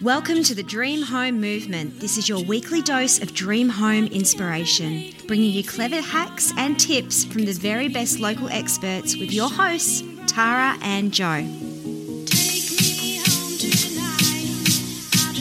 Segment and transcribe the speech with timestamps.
[0.00, 1.98] Welcome to the Dream Home Movement.
[1.98, 7.24] This is your weekly dose of dream home inspiration, bringing you clever hacks and tips
[7.24, 11.67] from the very best local experts with your hosts, Tara and Jo.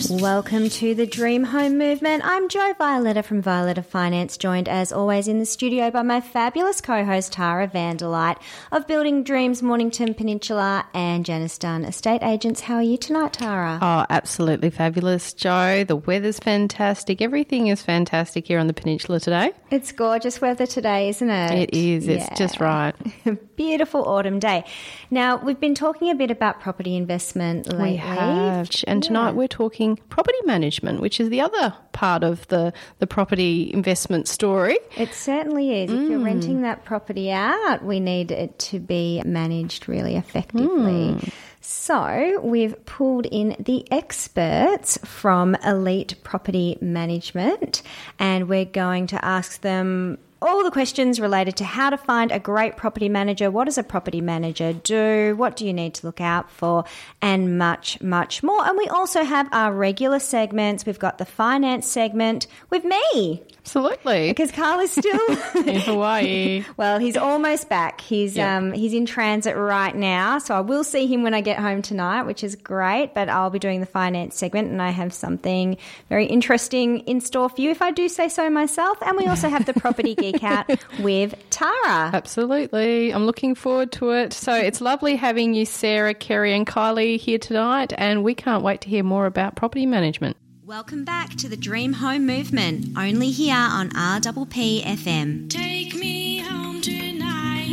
[0.06, 2.22] Welcome to the Dream Home Movement.
[2.24, 6.82] I'm Jo Violeta from Violeta Finance, joined as always in the studio by my fabulous
[6.82, 8.38] co host Tara Vandeligt
[8.72, 12.62] of Building Dreams Mornington Peninsula and Janice Dunn Estate Agents.
[12.62, 13.80] How are you tonight, Tara?
[13.82, 15.84] Oh, absolutely fabulous, Joe.
[15.84, 17.20] The weather's fantastic.
[17.20, 19.52] Everything is fantastic here on the peninsula today.
[19.72, 21.70] It's gorgeous weather today, isn't it?
[21.70, 22.08] It is.
[22.08, 22.94] It's just right.
[23.56, 24.64] Beautiful autumn day.
[25.10, 27.92] Now, we've been talking a bit about property investment lately.
[27.92, 28.70] We have.
[28.86, 33.72] And tonight we're talking property management, which is the other part of the, the property
[33.74, 34.78] investment story.
[34.98, 35.92] It certainly is.
[35.92, 36.26] If you're mm.
[36.26, 41.16] renting that property out, we need it to be managed really effectively.
[41.16, 41.32] Mm.
[41.62, 47.82] So, we've pulled in the experts from Elite Property Management
[48.20, 52.40] and we're going to ask them all the questions related to how to find a
[52.40, 56.22] great property manager, what does a property manager do, what do you need to look
[56.22, 56.84] out for,
[57.22, 58.66] and much, much more.
[58.66, 60.86] And we also have our regular segments.
[60.86, 64.30] We've got the finance segment with me Absolutely.
[64.30, 65.20] because Carl is still.
[65.68, 66.64] in Hawaii.
[66.78, 68.00] Well, he's almost back.
[68.02, 68.58] He's Yeah.
[68.58, 71.82] um he's in transit right now, so I will see him when I get home
[71.82, 73.14] tonight, which is great.
[73.14, 75.76] But I'll be doing the finance segment, and I have something
[76.08, 78.98] very interesting in store for you, if I do say so myself.
[79.02, 82.12] And we also have the property geek out with Tara.
[82.14, 83.12] Absolutely.
[83.12, 84.32] I'm looking forward to it.
[84.34, 87.92] So it's lovely having you, Sara, Kerrie, and Kylie here tonight.
[87.98, 90.38] And we can't wait to hear more about property management.
[90.68, 95.50] Welcome back to the Dream Home Movement, only here on RPP FM.
[95.50, 97.72] Take me home tonight.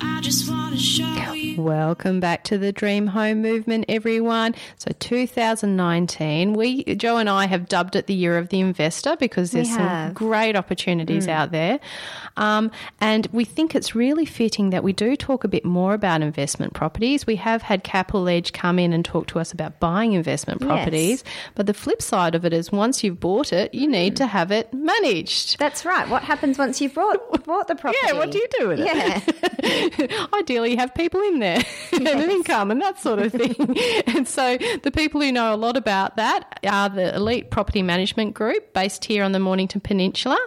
[0.00, 0.61] I just want.
[1.58, 4.54] Welcome back to the Dream Home Movement, everyone.
[4.78, 9.50] So, 2019, we Jo and I have dubbed it the year of the investor because
[9.50, 11.78] there's some great opportunities out there,
[12.38, 12.70] um,
[13.02, 16.72] and we think it's really fitting that we do talk a bit more about investment
[16.72, 17.26] properties.
[17.26, 21.22] We have had Capital Edge come in and talk to us about buying investment properties,
[21.54, 24.50] but the flip side of it is once you've bought it, you need to have
[24.50, 25.58] it managed.
[25.58, 26.08] That's right.
[26.08, 27.98] What happens once you've bought bought the property?
[28.06, 28.86] Yeah, what do you do with it?
[28.86, 30.26] Yeah.
[30.34, 31.62] Ideally, you have people in there
[31.92, 33.54] and an income and that sort of thing.
[34.06, 38.34] and so, the people who know a lot about that are the Elite Property Management
[38.34, 40.38] Group based here on the Mornington Peninsula.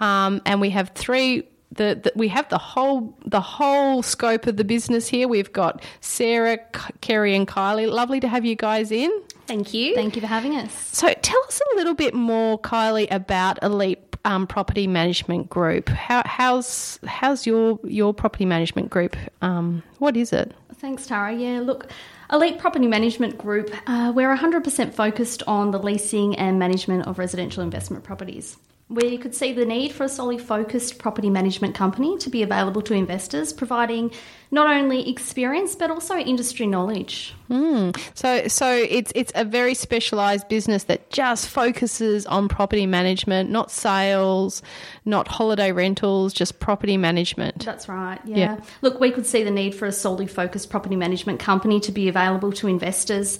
[0.00, 1.46] Um, and we have three.
[1.72, 5.28] The, the, we have the whole the whole scope of the business here.
[5.28, 7.88] We've got Sara, K- Kerrie, and Kylie.
[7.88, 9.10] Lovely to have you guys in.
[9.46, 9.94] Thank you.
[9.94, 10.72] Thank you for having us.
[10.92, 15.88] So, tell us a little bit more, Kylie, about Elite um, Property Management Group.
[15.88, 19.16] How, how's how's your your property management group?
[19.42, 20.52] Um, what is it?
[20.76, 21.34] Thanks, Tara.
[21.34, 21.90] Yeah, look,
[22.32, 27.62] Elite Property Management Group, uh, we're 100% focused on the leasing and management of residential
[27.62, 28.56] investment properties.
[28.90, 32.82] We could see the need for a solely focused property management company to be available
[32.82, 34.10] to investors, providing
[34.50, 37.32] not only experience but also industry knowledge.
[37.46, 37.90] Hmm.
[38.14, 43.70] So, so it's it's a very specialised business that just focuses on property management, not
[43.70, 44.60] sales,
[45.04, 47.64] not holiday rentals, just property management.
[47.64, 48.18] That's right.
[48.24, 48.36] Yeah.
[48.36, 48.60] Yeah.
[48.82, 52.08] Look, we could see the need for a solely focused property management company to be
[52.08, 53.38] available to investors,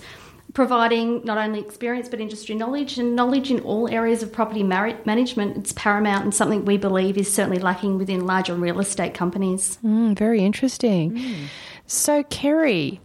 [0.55, 4.99] providing not only experience but industry knowledge and knowledge in all areas of property mar-
[5.05, 5.57] management.
[5.57, 9.79] It's paramount and something we believe is certainly lacking within larger real estate companies.
[9.85, 11.49] Mm, very interesting.
[11.87, 13.01] So, Kerrie,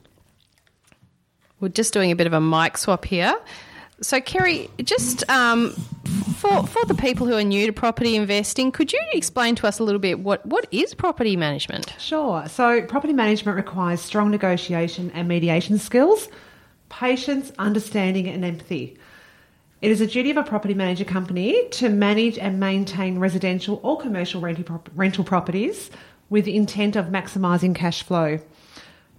[1.59, 3.35] we're just doing a bit of a mic swap here.
[4.01, 5.71] So, Kerrie, just um,
[6.37, 9.79] for for the people who are new to property investing, could you explain to us
[9.79, 11.95] a little bit what, what is property management?
[11.97, 12.45] Sure.
[12.47, 16.27] So, property management requires strong negotiation and mediation skills,
[16.95, 18.97] patience, understanding, and empathy.
[19.81, 23.99] It is a duty of a property manager company to manage and maintain residential or
[23.99, 25.91] commercial rental properties
[26.29, 28.39] with the intent of maximising cash flow.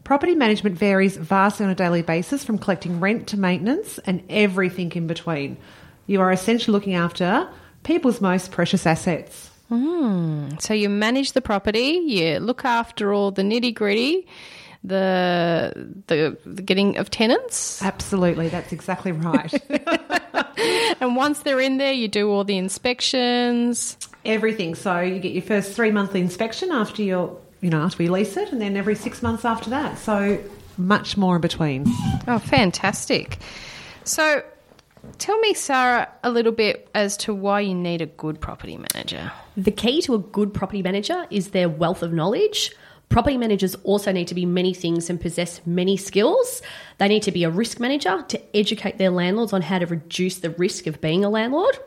[0.04, 4.90] Property management varies vastly on a daily basis from collecting rent to maintenance and everything
[4.92, 5.58] in between.
[6.06, 7.46] You are essentially looking after
[7.82, 9.50] people's most precious assets.
[9.68, 10.48] Hmm.
[10.60, 14.26] So, you manage the property, you look after all the nitty gritty,
[14.86, 19.52] the, the the getting of tenants, Absolutely, that's exactly right.
[21.00, 23.96] and once they're in there, you do all the inspections.
[24.24, 24.74] Everything.
[24.74, 28.36] So you get your first three monthly inspection after your, you know, after we lease
[28.36, 29.98] it, and then every six months after that.
[29.98, 30.38] So
[30.78, 31.84] much more in between.
[32.26, 33.38] Oh, fantastic.
[34.04, 34.42] So,
[35.18, 39.32] tell me, Sara, a little bit as to why you need a good property manager.
[39.56, 42.72] The key to a good property manager is their wealth of knowledge,
[43.08, 46.60] Property managers also need to be many things and possess many skills.
[46.98, 50.38] They need to be a risk manager to educate their landlords on how to reduce
[50.38, 51.78] the risk of being a landlord.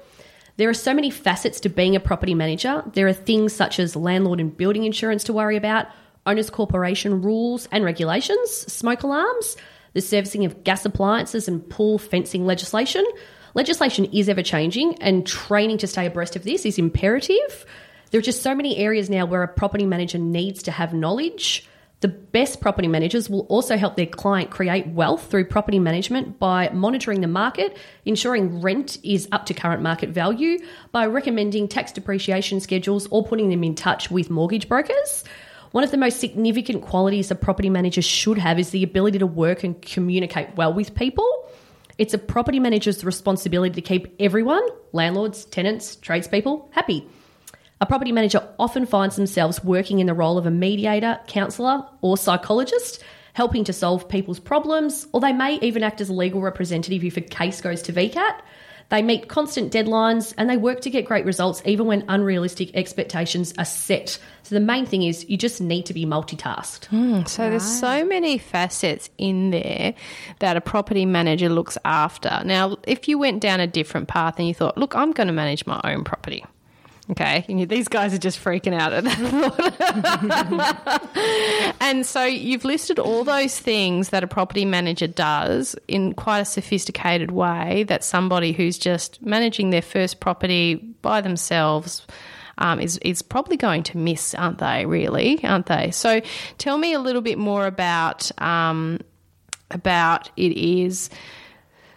[0.58, 2.84] There are so many facets to being a property manager.
[2.94, 5.88] There are things such as landlord and building insurance to worry about,
[6.26, 9.56] owners corporation rules and regulations, smoke alarms,
[9.94, 13.06] the servicing of gas appliances and pool fencing legislation.
[13.54, 17.66] Legislation is ever changing and training to stay abreast of this is imperative.
[18.12, 21.68] There are just so many areas now where a property manager needs to have knowledge.
[22.02, 26.70] The best property managers will also help their client create wealth through property management by
[26.70, 30.60] monitoring the market, ensuring rent is up to current market value,
[30.92, 35.26] by recommending tax depreciation schedules or putting them in touch with mortgage brokers.
[35.72, 39.28] One of the most significant qualities a property manager should have is the ability to
[39.28, 41.28] work and communicate well with people.
[42.00, 47.08] It's a property manager's responsibility to keep everyone, landlords, tenants, tradespeople, happy.
[47.82, 52.18] A property manager often finds themselves working in the role of a mediator, counsellor, or
[52.18, 53.02] psychologist,
[53.34, 57.16] helping to solve people's problems, or they may even act as a legal representative if
[57.16, 58.42] a case goes to VCAT.
[58.90, 63.54] They meet constant deadlines and they work to get great results even when unrealistic expectations
[63.58, 64.20] are set.
[64.44, 66.86] So the main thing is you just need to be multitasked.
[66.86, 69.94] Hmm, so there's so many facets in there
[70.40, 72.42] that a property manager looks after.
[72.44, 75.34] Now, if you went down a different path and you thought, look, I'm going to
[75.34, 76.44] manage my own property.
[77.12, 79.20] Okay, you- these guys are just freaking out at that
[81.82, 86.46] and so you've listed all those things that a property manager does in quite a
[86.46, 92.06] sophisticated way that somebody who's just managing their first property by themselves
[92.60, 94.86] um, is is probably going to miss, aren't they?
[94.86, 95.92] Really, aren't they?
[95.92, 96.22] So,
[96.58, 99.00] tell me a little bit more about um,
[99.72, 101.10] about it is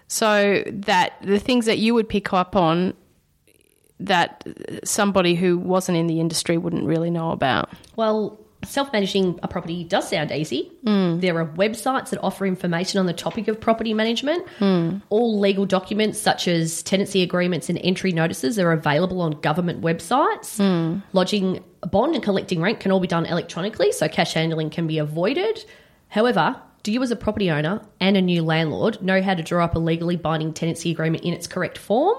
[0.06, 2.94] so that the things that you would pick up on
[4.06, 4.46] that
[4.84, 7.70] somebody who wasn't in the industry wouldn't really know about.
[7.96, 10.70] Well, self managing a property does sound easy.
[10.84, 11.20] Hmm.
[11.20, 14.49] There are websites that offer information on the topic of property management.
[14.58, 14.99] Hmm.
[15.10, 20.56] All legal documents, such as tenancy agreements and entry notices, are available on government websites.
[20.56, 21.00] Hmm.
[21.12, 24.87] Lodging a bond and collecting rent can all be done electronically, so cash handling can
[24.87, 25.64] be avoided.
[26.08, 29.64] However, do you, as a property owner and a new landlord, know how to draw
[29.64, 32.19] up a legally binding tenancy agreement in its correct form?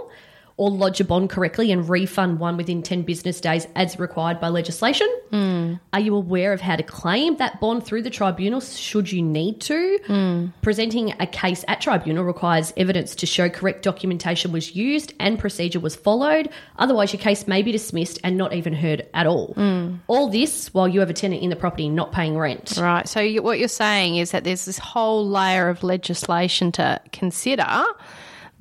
[0.56, 4.50] Or lodge a bond correctly and refund one within 10 business days as required by
[4.50, 5.08] legislation?
[5.32, 5.74] Hmm.
[5.92, 9.62] Are you aware of how to claim that bond through the tribunal should you need
[9.62, 10.00] to?
[10.06, 10.46] Hmm.
[10.62, 15.80] Presenting a case at tribunal requires evidence to show correct documentation was used and procedure
[15.80, 16.50] was followed.
[16.78, 19.54] Otherwise, your case may be dismissed and not even heard at all.
[19.54, 19.96] Hmm.
[20.08, 22.78] All this while you have a tenant in the property not paying rent.
[22.80, 23.08] Right.
[23.08, 27.86] So you, what you're saying is that there's this whole layer of legislation to consider.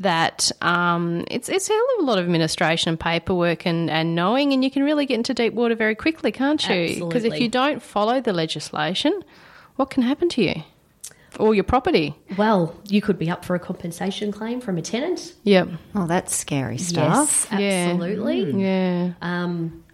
[0.00, 4.14] That um, it's it's a hell of a lot of administration and paperwork and, and
[4.16, 7.06] knowing, and you can really get into deep water very quickly, can't you?
[7.06, 9.22] Because if you don't follow the legislation,
[9.76, 10.62] what can happen to you
[11.38, 12.16] or your property?
[12.36, 15.34] Well, you could be up for a compensation claim from a tenant.
[15.44, 15.68] Yep.
[15.94, 17.46] Oh, that's scary stuff.
[17.56, 18.60] Yes, absolutely.
[18.60, 19.12] Yeah.
[19.22, 19.84] Um,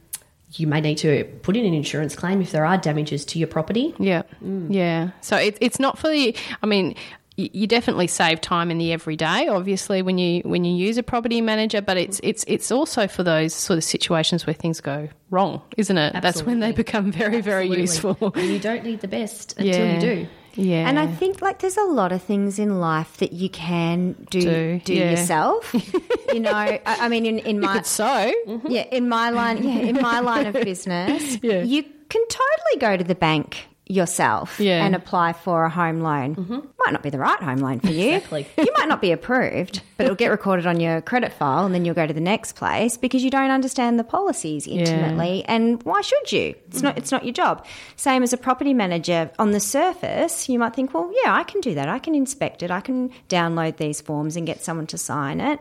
[0.53, 3.49] you may need to put in an insurance claim if there are damages to your
[3.49, 3.95] property.
[3.99, 5.11] Yeah, yeah.
[5.21, 6.35] So it's it's not for the.
[6.62, 6.95] I mean, y-
[7.38, 11.40] you definitely save time in the everyday, obviously, when you when you use a property
[11.40, 11.81] manager.
[11.81, 15.96] But it's it's it's also for those sort of situations where things go wrong, isn't
[15.96, 16.20] it?
[16.20, 17.81] That's when they become very very Absolutely.
[17.81, 18.32] useful.
[18.38, 19.94] And you don't need the best until yeah.
[19.94, 20.26] you do.
[20.55, 24.14] Yeah, And I think like there's a lot of things in life that you can
[24.30, 25.11] do Do, do, yeah.
[25.12, 25.73] yourself.
[26.33, 28.33] you know, I, I mean, in, in my so
[28.68, 31.62] yeah, in my line, yeah, in my line of business, Yeah.
[31.62, 34.85] you can totally go to the bank yourself Yeah.
[34.85, 36.37] and apply for a home loan.
[36.37, 36.54] Mm-hmm.
[36.85, 38.14] Might not be the right home loan for you.
[38.14, 38.47] Exactly.
[38.59, 41.85] you might not be approved, but it'll get recorded on your credit file, and then
[41.85, 45.45] you'll go to the next place because you don't understand the policies intimately.
[45.47, 46.54] And why should you?
[46.68, 46.97] It's not.
[46.99, 47.66] It's not your job.
[47.97, 49.30] Same as a property manager.
[49.38, 51.88] On the surface, you might think, well, yeah, I can do that.
[51.88, 52.71] I can inspect it.
[52.71, 55.59] I can download these forms and get someone to sign it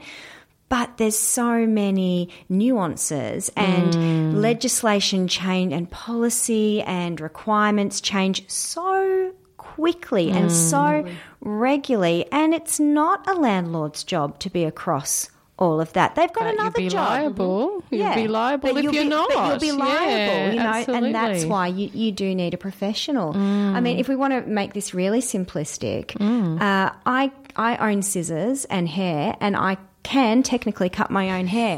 [0.70, 4.36] but there's so many nuances and hmm.
[4.36, 10.50] legislation change and policy and requirements change so quickly and hmm.
[10.50, 11.06] so
[11.42, 16.16] regularly and it's not a landlord's job to be across all of that.
[16.16, 17.10] They've got But you'll another be job.
[17.10, 17.84] liable.
[17.90, 19.30] You'll be liable but if you'll you're be, not.
[19.30, 22.58] But you'll be liable, Yeah, you know, and that's why you, you do need a
[22.58, 23.36] professional.
[23.36, 24.00] I mean, hmm.
[24.00, 29.36] if we want to make this really simplistic, uh, I I own scissors and hair,
[29.40, 31.78] and I can technically cut my own hair.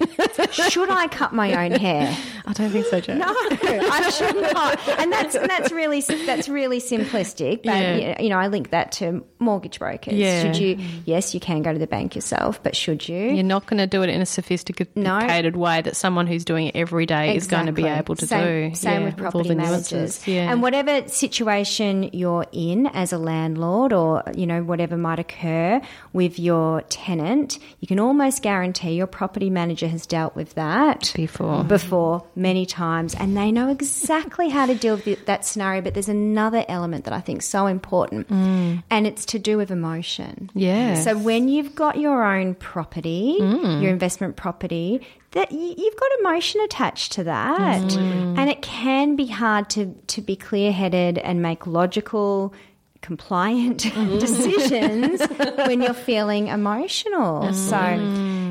[0.52, 2.16] Should I cut my own hair?
[2.46, 3.16] I don't think so, Jo.
[3.16, 4.88] No, I should not.
[5.00, 7.64] And that's and that's really that's really simplistic.
[7.64, 8.22] But Yeah.
[8.22, 10.14] you know, I link that to mortgage brokers.
[10.14, 10.44] Yeah.
[10.44, 10.78] Should you?
[11.06, 13.18] Yes, you can go to the bank yourself, but should you?
[13.18, 16.76] You're not going to do it in a sophisticated way that someone who's doing it
[16.76, 18.76] every day is going to be able to same, do.
[18.76, 20.28] Same Yeah, with property the managers.
[20.28, 20.52] Yeah.
[20.52, 25.82] And whatever situation you're in as a landlord or, you know, whatever might occur
[26.14, 31.64] with your tenant, you can almost guarantee your property manager has dealt with that Before.
[31.64, 35.82] before many times and they know exactly how to deal with that scenario.
[35.82, 38.84] But there's another element that I think is so important mm.
[38.90, 40.50] and it's to do with emotion.
[40.54, 40.96] Yeah.
[40.96, 43.82] So when you've got your own property, mm.
[43.82, 49.70] your investment property, that you've got emotion attached to that, and it can be hard
[49.72, 52.54] to to be clear headed and make logical.
[53.02, 54.20] Compliant mm.
[54.20, 55.22] decisions
[55.68, 57.54] when you're feeling emotional.
[57.54, 57.78] So,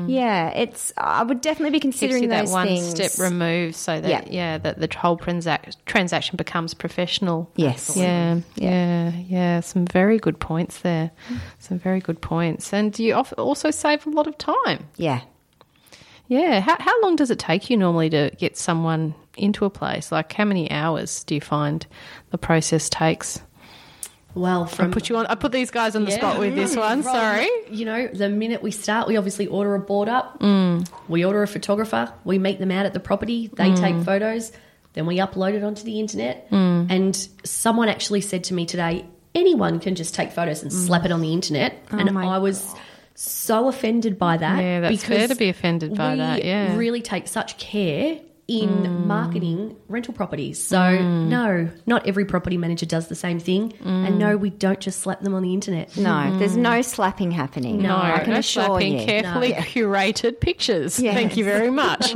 [0.07, 0.91] yeah, it's.
[0.97, 2.89] I would definitely be gives considering you that those one things.
[2.89, 4.23] step removed so that Yeah.
[4.27, 7.49] yeah, that the whole transac- transaction becomes professional.
[7.55, 7.95] Yes.
[7.95, 9.59] Yeah, yeah, yeah.
[9.59, 11.11] Some very good points there.
[11.59, 14.87] Some very good points, and you also save a lot of time.
[14.97, 15.21] Yeah.
[16.27, 16.59] Yeah.
[16.59, 20.11] How how long does it take you normally to get someone into a place?
[20.11, 21.85] Like how many hours do you find
[22.31, 23.41] the process takes?
[24.39, 25.25] Well, I from put you on.
[25.27, 26.17] I put these guys on the Yeah.
[26.17, 27.03] spot with this one.
[27.03, 27.49] From, Sorry.
[27.69, 30.39] You know, the minute we start, we obviously order a board up.
[30.39, 30.87] Mm.
[31.07, 32.11] We order a photographer.
[32.23, 33.49] We meet them out at the property.
[33.53, 34.05] They take mm.
[34.05, 34.51] photos.
[34.93, 36.49] Then we upload it onto the internet.
[36.51, 36.89] Mm.
[36.89, 39.05] And someone actually said to me today,
[39.35, 41.77] anyone can just take photos and slap it on the internet.
[41.91, 42.73] and oh I was
[43.15, 44.63] so offended by that.
[44.63, 46.75] Yeah, that's fair to be offended by we that, yeah.
[46.77, 48.19] really take such care
[48.49, 50.61] in marketing rental properties.
[50.65, 53.73] So no, not every property manager does the same thing.
[53.85, 55.95] And no, we don't just slap them on the internet.
[55.95, 57.79] No, there's no slapping happening.
[57.81, 59.05] No, I can no assure slapping, you.
[59.05, 60.99] carefully curated pictures.
[60.99, 61.13] Yes.
[61.13, 62.15] Thank you very much.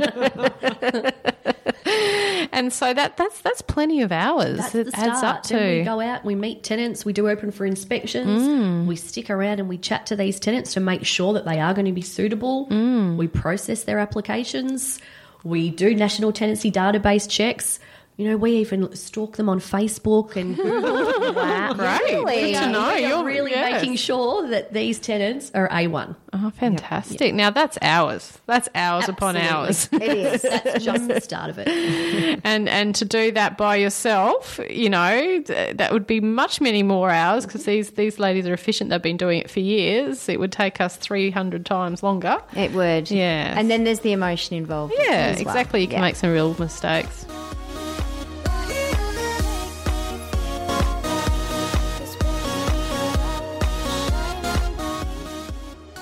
[2.52, 4.58] and so that that's that's plenty of hours.
[4.58, 5.36] That's it the adds start.
[5.38, 8.86] up Then we go out, we meet tenants, we do open for inspections, Mm.
[8.86, 11.74] we stick around and we chat to these tenants to make sure that they are
[11.74, 12.66] going to be suitable.
[12.68, 13.16] Mm.
[13.16, 14.98] We process their applications,
[15.44, 17.78] we do national tenancy database checks.
[18.16, 20.56] You know, we even stalk them on Facebook and
[21.36, 21.72] Wow.
[21.72, 22.00] Great.
[22.14, 22.52] Really?
[22.52, 22.94] Good to know.
[22.94, 23.72] We are You're really yes.
[23.82, 26.14] making sure that these tenants are A1.
[26.32, 27.34] Oh, fantastic!
[27.34, 28.38] Now that's hours.
[28.46, 29.88] That's hours upon hours.
[29.92, 30.42] It is.
[30.64, 32.40] That's just the start of it.
[32.44, 36.82] and and to do that by yourself, you know, th- that would be much many
[36.82, 38.90] more hours because these these ladies are efficient.
[38.90, 40.28] They've been doing it for years.
[40.28, 42.40] It would take us three hundred times longer.
[42.56, 43.10] It would.
[43.10, 43.54] Yeah.
[43.58, 44.94] And then there's the emotion involved.
[44.96, 45.48] Yeah, as well.
[45.54, 45.80] exactly.
[45.82, 46.02] You can Yeah.
[46.02, 47.26] make some real mistakes.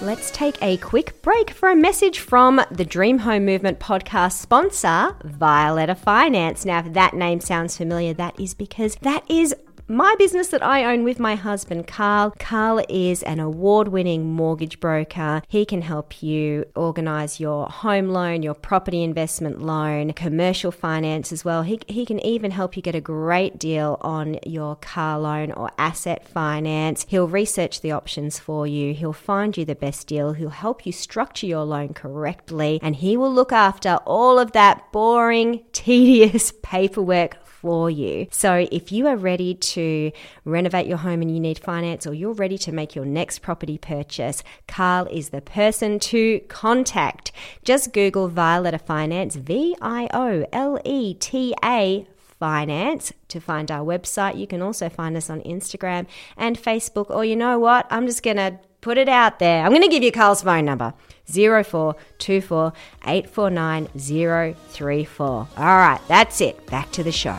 [0.02, 5.14] Let's take a quick break for a message from the Dream Home Movement podcast sponsor,
[5.24, 6.64] Violeta Finance.
[6.64, 9.54] Now, if that name sounds familiar, that is because that is
[9.92, 12.32] my business that I own with my husband, Carl.
[12.38, 15.42] Carl is an award winning mortgage broker.
[15.48, 21.44] He can help you organize your home loan, your property investment loan, commercial finance as
[21.44, 21.62] well.
[21.62, 25.70] He, he can even help you get a great deal on your car loan or
[25.76, 27.04] asset finance.
[27.10, 28.94] He'll research the options for you.
[28.94, 30.32] He'll find you the best deal.
[30.32, 34.90] He'll help you structure your loan correctly and he will look after all of that
[34.90, 38.26] boring, tedious paperwork for you.
[38.30, 40.10] So if you are ready to
[40.44, 43.78] renovate your home and you need finance or you're ready to make your next property
[43.78, 47.30] purchase, Carl is the person to contact.
[47.64, 52.06] Just Google Violeta Finance, V I O L E T A
[52.40, 54.36] finance to find our website.
[54.36, 57.08] You can also find us on Instagram and Facebook.
[57.08, 57.86] Or you know what?
[57.88, 59.64] I'm just going to put it out there.
[59.64, 60.92] I'm going to give you Carl's phone number.
[61.32, 62.72] 0424
[63.06, 65.28] 849 034.
[65.28, 66.66] All right, that's it.
[66.66, 67.38] Back to the show.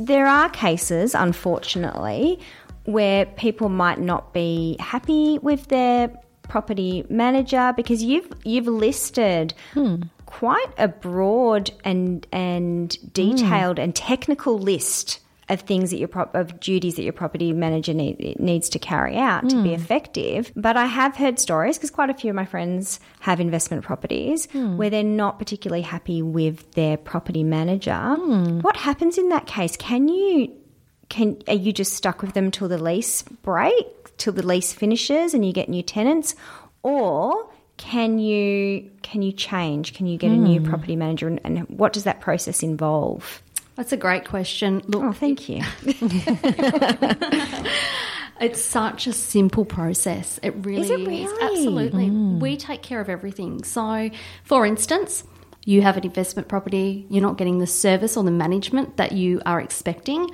[0.00, 2.38] There are cases, unfortunately,
[2.84, 6.10] where people might not be happy with their
[6.42, 10.02] property manager because you've you've listed hmm.
[10.38, 16.58] Quite a broad and and detailed and technical list of things that your prop of
[16.58, 19.74] duties that your property manager need, needs to carry out to be hmm.
[19.74, 20.50] effective.
[20.56, 24.46] But I have heard stories because quite a few of my friends have investment properties
[24.46, 24.76] hmm.
[24.76, 27.94] where they're not particularly happy with their property manager.
[27.94, 28.60] Hmm.
[28.60, 29.76] What happens in that case?
[29.76, 30.52] Can you
[31.10, 35.32] can are you just stuck with them till the lease break, till the lease finishes
[35.32, 36.34] and you get new tenants,
[36.82, 39.94] or can you can you change?
[39.94, 40.68] Can you get a new hmm.
[40.68, 43.42] property manager, and, and what does that process involve?
[43.76, 44.82] That's a great question.
[44.86, 45.62] Look, Oh, thank you.
[48.40, 50.40] It's such a simple process.
[50.42, 51.28] It really Is it really?
[51.40, 52.08] Absolutely.
[52.08, 52.40] Hmm.
[52.40, 53.62] We take care of everything.
[53.62, 54.10] So,
[54.42, 55.24] for instance,
[55.64, 59.40] you have an investment property, you're not getting the service or the management that you
[59.46, 60.28] are expecting.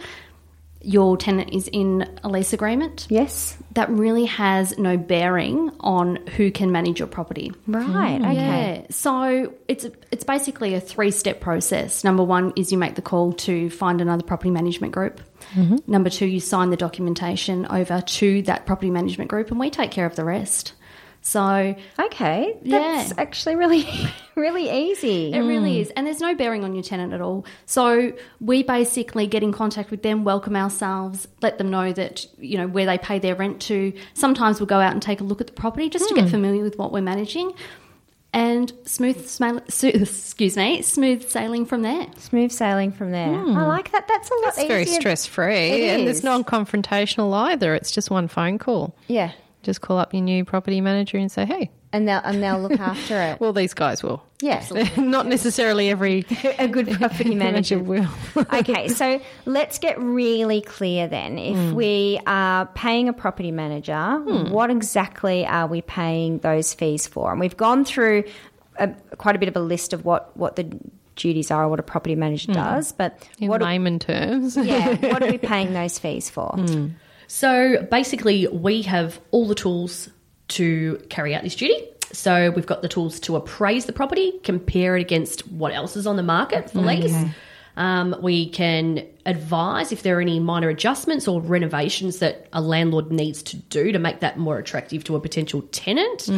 [0.82, 3.06] Your tenant is in a lease agreement.
[3.10, 3.56] Yes.
[3.72, 7.52] That really has no bearing on who can manage your property.
[7.66, 8.18] Right.
[8.18, 8.24] Hmm.
[8.24, 8.34] Okay.
[8.34, 8.86] Yeah.
[8.90, 12.02] So it's it's basically a three step process.
[12.02, 15.20] Number one is you make the call to find another property management group.
[15.54, 15.76] Mm-hmm.
[15.86, 19.90] Number two, you sign the documentation over to that property management group, and we take
[19.90, 20.72] care of the rest.
[21.22, 22.56] So Okay.
[22.62, 22.78] Yeah.
[22.78, 23.86] That's actually really,
[24.36, 25.32] really easy.
[25.32, 25.80] it really mm.
[25.80, 27.44] is, and there's no bearing on your tenant at all.
[27.66, 32.56] So we basically get in contact with them, welcome ourselves, let them know that you
[32.56, 33.92] know where they pay their rent to.
[34.14, 36.30] Sometimes we'll go out and take a look at the property just to get hmm.
[36.30, 37.52] familiar with what we're managing,
[38.32, 42.06] and smooth, smail, su- excuse me, smooth sailing from there.
[42.16, 43.28] Smooth sailing from there.
[43.28, 43.56] Hmm.
[43.56, 44.08] I like that.
[44.08, 46.18] That's a lot It's very stress free, and is.
[46.18, 47.74] it's non-confrontational either.
[47.74, 48.94] It's just one phone call.
[49.06, 49.32] Yeah.
[49.62, 52.78] Just call up your new property manager and say, "Hey." And they'll and they'll look
[52.78, 53.40] after it.
[53.40, 54.22] Well, these guys will.
[54.40, 54.64] yeah.
[54.96, 56.24] Not necessarily every
[56.58, 58.08] a good property manager will.
[58.36, 61.38] okay, so let's get really clear then.
[61.38, 61.74] If hmm.
[61.74, 64.50] we are paying a property manager, hmm.
[64.50, 67.30] what exactly are we paying those fees for?
[67.30, 68.24] And we've gone through
[68.76, 70.70] a, quite a bit of a list of what, what the
[71.16, 72.58] duties are, what a property manager hmm.
[72.58, 74.56] does, but In what, layman terms.
[74.56, 76.54] yeah, what are we paying those fees for?
[77.32, 80.08] So basically, we have all the tools
[80.48, 81.80] to carry out this duty.
[82.12, 86.08] So we've got the tools to appraise the property, compare it against what else is
[86.08, 87.14] on the market for lease.
[87.76, 93.12] Um, we can advise if there are any minor adjustments or renovations that a landlord
[93.12, 96.28] needs to do to make that more attractive to a potential tenant.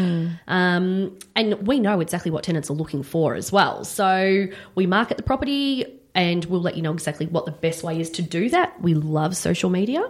[0.46, 3.84] Um, and we know exactly what tenants are looking for as well.
[3.84, 7.98] So we market the property and we'll let you know exactly what the best way
[7.98, 8.78] is to do that.
[8.82, 10.02] We love social media.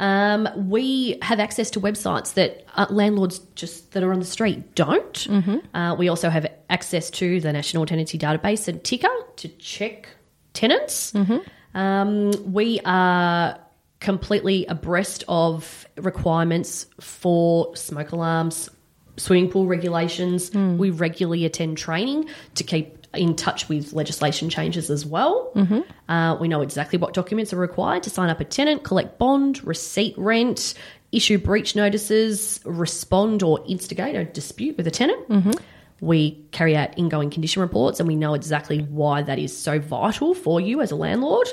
[0.00, 4.74] Um, we have access to websites that uh, landlords just that are on the street
[4.74, 5.26] don't.
[5.74, 10.08] Uh, we also have access to the National Tenancy Database and TICA to check
[10.52, 11.12] tenants.
[11.74, 13.58] Um, we are
[14.00, 18.70] completely abreast of requirements for smoke alarms,
[19.16, 20.52] swimming pool regulations.
[20.78, 25.50] We regularly attend training to keep in touch with legislation changes as well.
[26.08, 29.64] Uh, we know exactly what documents are required to sign up a tenant, collect bond,
[29.64, 30.74] receipt rent,
[31.10, 35.26] issue breach notices, respond or instigate a dispute with a tenant.
[36.00, 40.32] We carry out ingoing condition reports and we know exactly why that is so vital
[40.32, 41.48] for you as a landlord.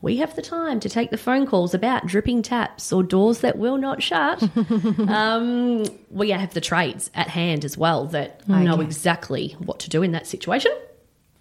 [0.00, 3.58] We have the time to take the phone calls about dripping taps or doors that
[3.58, 4.42] will not shut.
[5.08, 10.02] um, we have the trades at hand as well that know exactly what to do
[10.04, 10.70] in that situation.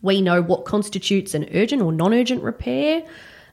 [0.02, 3.04] We know what constitutes an urgent or non urgent repair.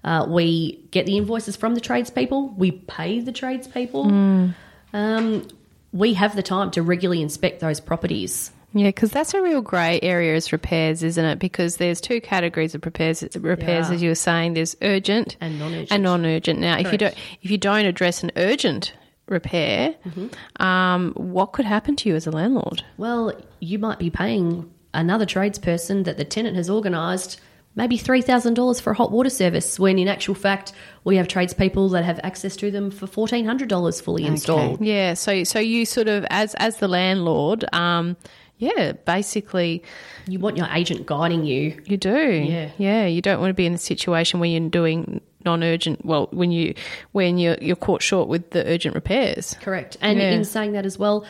[0.05, 2.49] Uh, we get the invoices from the tradespeople.
[2.51, 4.53] We pay the tradespeople.
[4.93, 5.49] Um,
[5.93, 8.53] we have the time to regularly inspect those properties.
[8.73, 11.39] Yeah, because that's a real grey area as repairs, isn't it?
[11.39, 13.23] Because there's two categories of repairs.
[13.35, 13.95] Repairs, Yeah.
[13.95, 15.93] as you were saying, there's urgent And non-urgent.
[15.93, 16.59] And non-urgent.
[16.61, 18.93] Now, if you don't, if you don't address an urgent
[19.29, 20.63] repair, Mm-hmm.
[20.63, 22.83] um, what could happen to you as a landlord?
[22.99, 27.41] Well, you might be paying another tradesperson that the tenant has organised
[27.77, 30.73] maybe $3,000 for a hot water service when in actual fact
[31.05, 34.81] we have tradespeople that have access to them for $1,400 fully installed.
[34.81, 38.17] Yeah, so so you sort of as as the landlord, um,
[38.59, 39.83] yeah, basically
[40.27, 41.79] You want your agent guiding you.
[41.85, 42.19] you do.
[42.31, 42.71] Yeah.
[42.79, 43.05] yeah.
[43.07, 46.05] You don't want to be in a situation where you're doing non-urgent.
[46.05, 46.75] Well, when you
[47.13, 49.57] when you're you're caught short with the urgent repairs.
[49.63, 49.97] Correct.
[50.03, 50.33] And Yeah.
[50.33, 51.25] in saying that as well,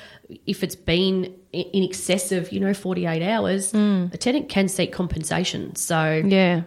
[0.46, 5.76] if it's been in excess of, you know, 48 hours, a tenant can seek compensation.
[5.76, 6.62] So Yeah.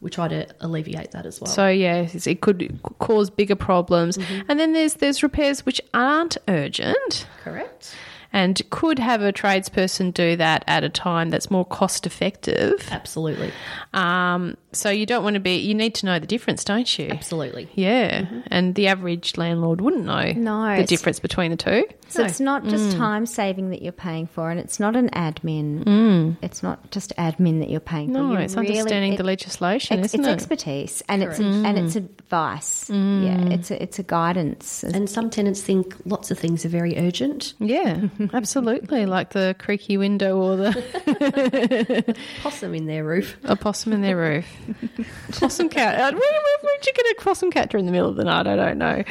[0.00, 1.50] we try to alleviate that as well.
[1.50, 4.18] So yeah, it could cause bigger problems.
[4.48, 7.94] And then there's there's repairs which aren't urgent Correct.
[8.32, 12.88] and could have a tradesperson do that at a time that's more cost effective.
[12.90, 13.52] Absolutely.
[13.92, 15.56] Um, so you don't want to be.
[15.56, 17.08] You need to know the difference, don't you?
[17.10, 17.68] Absolutely.
[17.74, 18.40] Yeah, mm-hmm.
[18.48, 21.86] and the average landlord wouldn't know No, the difference between the two.
[22.08, 22.98] So it's not just mm.
[22.98, 25.84] time saving that you're paying for, and it's not an admin.
[25.84, 26.36] Mm.
[26.42, 28.14] It's not just admin that you're paying for.
[28.18, 30.32] No, You're it's really- understanding it- the legislation, Ex- isn't it's it?
[30.32, 31.98] expertise and it's and it's mm.
[31.98, 32.90] advice.
[32.90, 34.82] Yeah, it's a, it's a guidance.
[34.82, 37.54] And some tenants think lots of things are very urgent.
[37.60, 39.06] Yeah, absolutely.
[39.06, 43.36] Like the creaky window or the Possum in their roof.
[43.44, 44.46] a possum in their roof.
[45.32, 45.94] possum cat.
[45.98, 48.46] Uh, Where, where, where'd you get a possum cat during the middle of the night?
[48.46, 49.02] I don't know.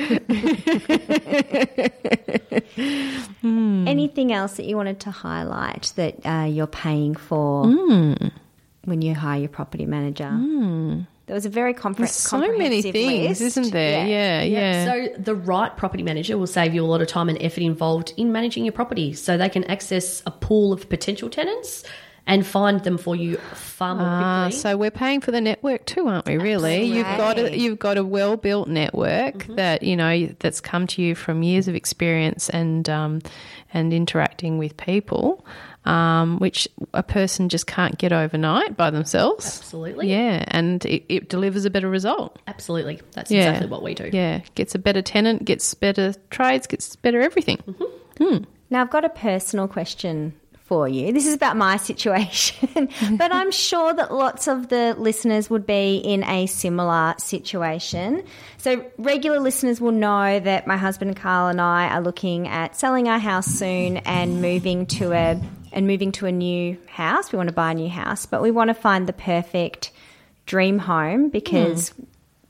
[3.90, 7.66] Anything else that you wanted to highlight that uh, you're paying for?
[8.86, 10.30] when you hire your property manager?
[11.28, 13.42] There was a very compre- There's so many things, list.
[13.58, 14.08] isn't there?
[14.08, 14.86] Yeah, yeah.
[14.86, 18.14] So the right property manager will save you a lot of time and effort involved
[18.18, 21.84] in managing your property, so they can access a pool of potential tenants
[22.30, 24.60] and find them for you far more Ah, quickly.
[24.60, 26.38] so we're paying for the network too, aren't we?
[26.38, 29.56] Really, you've got a, you've got a well built network Mm-hmm.
[29.56, 33.20] that you know that's come to you from years of experience and um,
[33.74, 35.46] and interacting with people,
[35.86, 39.46] um, which a person just can't get overnight by themselves.
[39.60, 40.10] Absolutely.
[40.10, 42.38] yeah, and it, it delivers a better result.
[42.48, 44.10] Absolutely, that's Yeah, exactly what we do.
[44.14, 47.58] Yeah, gets a better tenant, gets better trades, gets better everything.
[47.68, 48.44] Mm-hmm.
[48.72, 50.34] Now, I've got a personal question
[50.70, 51.12] for you.
[51.12, 55.98] This is about my situation, but I'm sure that lots of the listeners would be
[55.98, 58.24] in a similar situation.
[58.60, 63.10] So, regular listeners will know that my husband Carl and I are looking at selling
[63.10, 67.32] our house soon and moving to a and moving to a new house.
[67.32, 69.92] We want to buy a new house, but we want to find the perfect
[70.46, 72.04] dream home because hmm.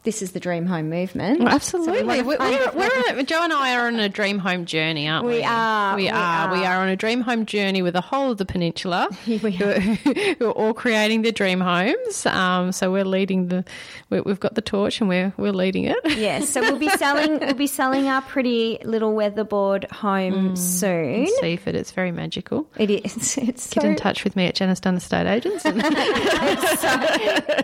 [0.04, 1.42] This is the dream home movement.
[1.44, 2.22] Well, So we absolutely.
[2.22, 5.34] we're, we're, we're a- Jo and I are on a dream home journey, aren't we?
[5.36, 6.52] We are, We, we are.
[6.54, 6.76] We are.
[6.78, 9.10] are on a dream home journey with the whole of the peninsula.
[9.28, 12.26] we who, are, who are all creating the dream homes.
[12.26, 13.66] Um, so we're leading the.
[14.10, 15.98] We, we've got the torch and we're we're leading it.
[16.06, 21.28] Yes, so we'll be selling we'll be selling our pretty little weatherboard home soon.
[21.42, 22.68] Seaford, it's very magical.
[22.78, 23.38] It is.
[23.50, 25.66] It's Get so, in touch with me at Janice Dunn Estate Agents.
[25.66, 25.82] And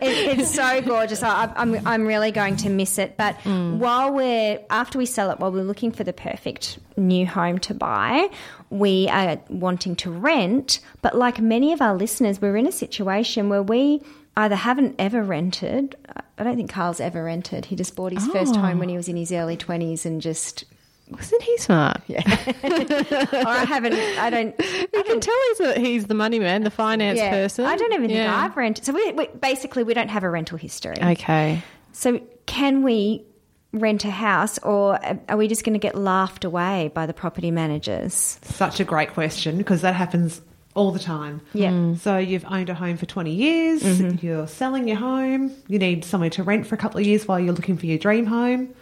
[0.01, 1.23] it, it's so gorgeous.
[1.23, 3.17] I, I'm I'm really going to miss it.
[3.17, 3.77] But mm.
[3.77, 7.73] while we're after we sell it, while we're looking for the perfect new home to
[7.73, 8.29] buy,
[8.69, 10.79] we are wanting to rent.
[11.01, 14.01] But like many of our listeners, we're in a situation where we
[14.37, 15.95] either haven't ever rented.
[16.37, 17.65] I don't think Carl's ever rented.
[17.65, 18.97] He just bought his first home when he oh.
[18.97, 20.65] was in his early twenties and just.
[21.09, 22.01] wasn't he smart?
[22.07, 23.93] Yeah, Or I haven't.
[23.93, 24.55] I don't.
[24.59, 27.65] you can tell he's a, he's the money man, the finance Yeah, person.
[27.65, 28.85] I don't even think I've rented.
[28.85, 30.95] So we, we basically we don't have a rental history.
[31.01, 31.63] Okay.
[31.95, 33.23] So can we
[33.71, 37.51] rent a house, or are we just going to get laughed away by the property
[37.51, 38.39] managers?
[38.43, 40.41] Such a great question because that happens
[40.75, 41.41] all the time.
[41.53, 41.95] Yeah.
[41.95, 44.25] So you've owned a home for 20 years, Mm-hmm.
[44.25, 47.39] you're selling your home, you need somewhere to rent for a couple of years while
[47.39, 48.73] you're looking for your dream home.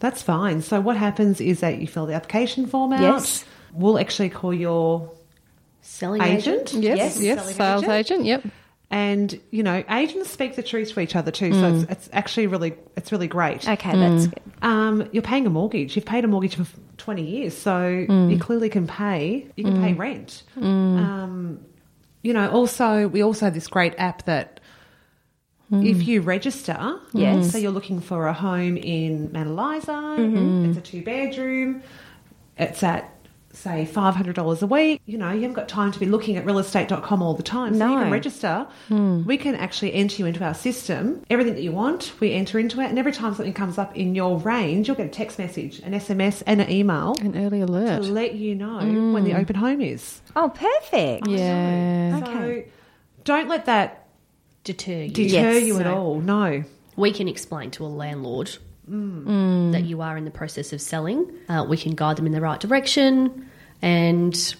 [0.00, 0.60] That's fine.
[0.62, 3.00] So what happens is that you fill the application form out.
[3.00, 3.44] Yes.
[3.72, 5.10] We'll actually call your
[5.82, 6.70] Selling agent.
[6.70, 6.84] agent.
[6.84, 7.92] Yes, Yes, yes, sales agent.
[7.92, 8.24] agent.
[8.26, 8.44] Yep.
[8.90, 11.52] And you know, agents speak the truth to each other too.
[11.52, 11.82] So mm.
[11.82, 13.68] it's, it's actually really it's really great.
[13.68, 14.34] Okay, that's mm.
[14.34, 14.42] good.
[14.62, 15.94] Um, you're paying a mortgage.
[15.94, 18.30] You've paid a mortgage for 20 years, so mm.
[18.30, 19.46] you clearly can pay.
[19.56, 20.42] You can pay rent.
[20.56, 21.64] Um,
[22.22, 24.60] you know, also we also have this great app that
[25.72, 27.52] if you register, Yes.
[27.52, 30.68] so you're looking for a home in Mount Eliza, mm-hmm.
[30.68, 31.82] it's a two bedroom,
[32.58, 33.08] it's at
[33.52, 37.22] say $500 a week, you know, you haven't got time to be looking at realestate.com
[37.22, 37.74] all the time.
[37.76, 38.66] So you can register.
[38.88, 39.24] Hmm.
[39.24, 41.24] We can actually enter you into our system.
[41.28, 42.86] Everything that you want, we enter into it.
[42.86, 45.92] And every time something comes up in your range, you'll get a text message, an
[45.94, 48.02] SMS, and an email An early alert.
[48.04, 49.12] to let you know hmm.
[49.12, 50.20] when the open home is.
[50.36, 51.26] Oh, perfect.
[51.26, 52.24] Oh, yeah.
[52.24, 52.62] So
[53.24, 54.06] don't let that
[54.62, 55.10] Deter you.
[55.10, 55.64] deter Yes.
[55.64, 55.96] you at No.
[55.96, 56.20] all.
[56.20, 56.64] No.
[56.96, 58.58] we can explain to a landlord
[59.72, 61.30] that you are in the process of selling.
[61.48, 63.48] Uh, we can guide them in the right direction,
[63.82, 64.54] and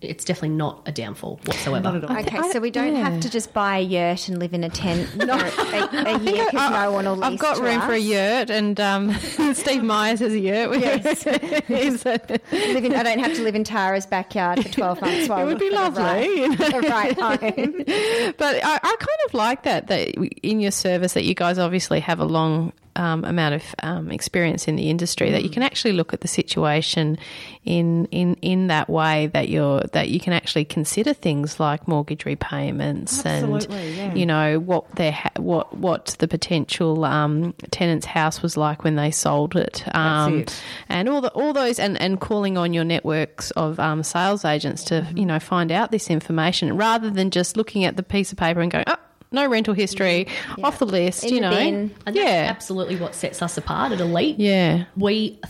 [0.00, 1.82] it's definitely not a downfall whatsoever.
[1.82, 2.16] Not at all.
[2.18, 5.08] Okay, so we don't have to just buy a yurt and live in a tent
[5.08, 7.98] for a, a year because no one will lease I've got to room for a
[7.98, 9.12] yurt, and um,
[9.54, 10.78] Steve Myers has a yurt.
[10.78, 11.22] Yes.
[11.66, 15.40] He's Live in, I don't have to live in Tara's backyard for 12 months while
[15.40, 16.02] It would be for the lovely.
[16.02, 18.32] right, the right home.
[18.36, 20.10] but I, I kind of like that that
[20.44, 24.66] in your service that you guys obviously have a long um, amount of um, experience
[24.66, 27.16] in the industry that you can actually look at the situation
[27.64, 32.24] in in in that way that you're that you can actually consider things like mortgage
[32.24, 34.14] repayments Absolutely, and yeah.
[34.14, 38.96] you know what their ha- what what the potential um, tenant's house was like when
[38.96, 40.62] they sold it um, it.
[40.88, 44.82] and all the all those and, and calling on your networks of um, sales agents
[44.84, 48.38] to you know find out this information rather than just looking at the piece of
[48.38, 48.96] paper and going oh
[49.30, 50.26] no rental history
[50.62, 51.74] off the list In you the know bin.
[51.74, 54.38] And that's yeah absolutely what sets us apart at Elite.
[54.38, 55.40] yeah We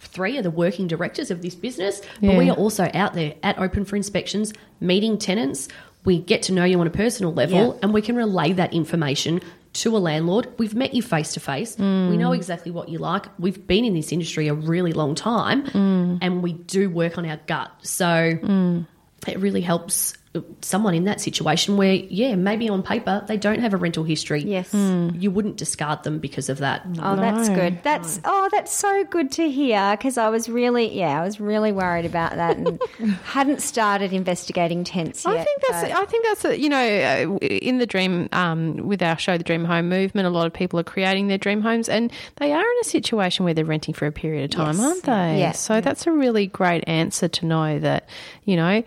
[0.00, 2.38] three are the working directors of this business, but Yeah.
[2.38, 5.68] we are also out there at open for inspections, meeting tenants.
[6.04, 7.78] We get to know you on a personal level, Yeah.
[7.82, 9.40] and we can relay that information
[9.74, 10.48] to a landlord.
[10.58, 11.78] We've met you face to face.
[11.78, 13.26] We know exactly what you like.
[13.38, 16.18] We've been in this industry a really long time, mm.
[16.22, 17.70] and we do work on our gut.
[17.82, 18.86] So mm.
[19.28, 20.14] it really helps
[20.60, 24.42] someone in that situation where, yeah, maybe on paper they don't have a rental history.
[24.42, 24.72] Yes.
[24.72, 26.82] You wouldn't discard them because of that.
[27.00, 27.82] Oh, that's good.
[27.82, 31.72] That's oh, that's so good to hear because I was really, yeah, I was really
[31.72, 32.80] worried about that and
[33.24, 35.36] hadn't started investigating tents yet.
[35.36, 35.82] I think that's.
[35.88, 36.44] but- I think that's.
[36.44, 40.26] A, you know, uh, in the dream, um, with our show, the Dream Home Movement,
[40.28, 43.44] a lot of people are creating their dream homes, and they are in a situation
[43.44, 44.84] where they're renting for a period of time, Yes.
[44.86, 45.40] aren't they?
[45.40, 45.52] Yeah.
[45.52, 48.08] So that's a really great answer to know that
[48.44, 48.84] you know.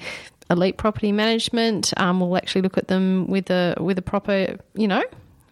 [0.53, 4.87] Elite property management um, will actually look at them with a with a proper, you
[4.87, 5.03] know,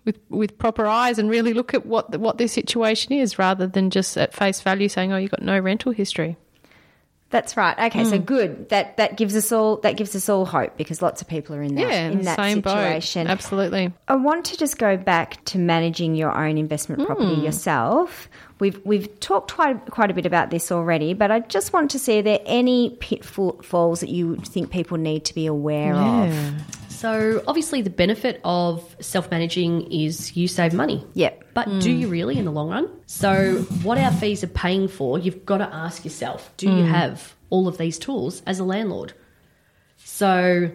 [0.06, 3.68] with with proper eyes and really look at what the, what their situation is, rather
[3.68, 6.38] than just at face value saying, "Oh, you've got no rental history."
[7.30, 7.80] That's right.
[7.80, 8.10] Okay, Hmm.
[8.10, 8.68] so good.
[8.70, 11.62] That that gives us all that gives us all hope because lots of people are
[11.62, 13.26] in that Yeah, in that situation.
[13.28, 13.32] boat.
[13.32, 13.94] Absolutely.
[14.10, 17.46] I want to just go back to managing your own investment property Hmm.
[17.46, 18.28] yourself.
[18.62, 22.00] We've we've talked quite quite a bit about this already, but I just want to
[22.00, 26.62] see are there any pitfalls that you think people need to be aware of?
[26.90, 31.04] So, obviously, the benefit of self managing is you save money.
[31.16, 31.44] Yep.
[31.56, 32.88] But do you really in the long run?
[33.08, 36.88] So, what our fees are paying for, you've got to ask yourself do you mm.
[36.88, 39.14] have all of these tools as a landlord?
[39.98, 40.70] So,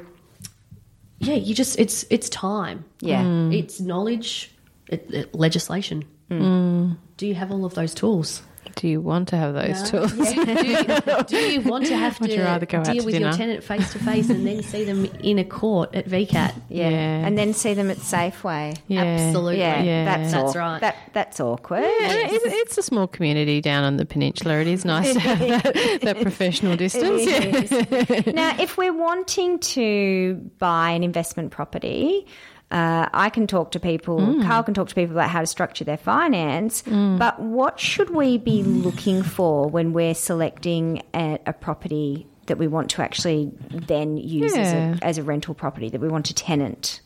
[1.21, 2.85] yeah, you just, it's it's time.
[2.99, 3.49] Yeah.
[3.51, 4.51] It's knowledge,
[4.89, 6.05] it, it- legislation.
[6.29, 6.41] Mm.
[6.41, 6.97] Mm.
[7.17, 8.43] Do you have all of those tools?
[8.75, 10.13] Do you want to have those tools?
[10.13, 10.25] do,
[10.69, 13.15] you, do you want to have Would to you rather go out deal to with
[13.19, 16.53] your tenant face to face and then see them in a court at VCAT?
[16.69, 16.91] Yeah.
[16.91, 17.27] Yeah.
[17.27, 18.77] And then see them at Safeway.
[18.89, 19.03] Yeah.
[19.03, 19.61] Absolutely.
[19.61, 20.05] Yeah, Yeah.
[20.05, 20.81] that's That's aw- right.
[20.81, 21.81] That that's awkward.
[21.85, 24.59] Yeah, it's, it's a small community down on the peninsula.
[24.59, 27.25] It is nice to have that, that professional distance.
[27.25, 28.33] Yeah.
[28.33, 32.27] now, if we're wanting to buy an investment property,
[32.71, 35.85] uh, I can talk to people, Carl can talk to people about how to structure
[35.85, 42.27] their finance, but what should we be looking for when we're selecting a, a property
[42.47, 44.61] that we want to actually then use Yeah.
[44.63, 47.01] as, a, as a rental property that we want to tenant?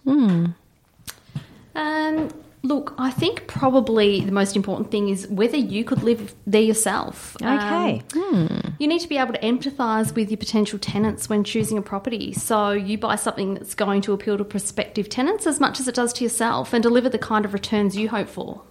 [1.75, 2.29] Um,
[2.63, 7.37] look, I think probably the most important thing is whether you could live there yourself.
[7.43, 8.03] Okay.
[8.15, 11.83] Um, You need to be able to empathise with your potential tenants when choosing a
[11.83, 12.33] property.
[12.33, 15.95] So you buy something that's going to appeal to prospective tenants as much as it
[15.95, 18.63] does to yourself and deliver the kind of returns you hope for.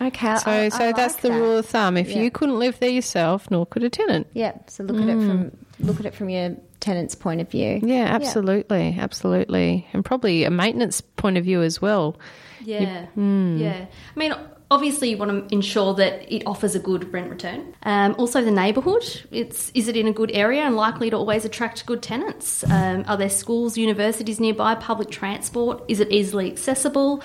[0.00, 0.36] Okay.
[0.36, 1.40] So, I- I so that's like the that.
[1.40, 1.96] rule of thumb.
[1.96, 2.22] If Yeah.
[2.22, 4.26] you couldn't live there yourself, nor could a tenant.
[4.32, 4.52] Yeah.
[4.66, 7.80] So look at it from look at it from your tenant's point of view.
[7.82, 12.16] Yeah, absolutely, absolutely, and probably a maintenance point of view as well.
[12.64, 13.86] Yeah, yeah.
[14.16, 14.34] I mean,
[14.70, 17.74] obviously, you want to ensure that it offers a good rent return.
[17.82, 19.04] Um, also, the neighbourhood.
[19.30, 22.64] It's is it in a good area and likely to always attract good tenants?
[22.70, 24.74] Um, are there schools, universities nearby?
[24.74, 25.82] Public transport?
[25.88, 27.22] Is it easily accessible?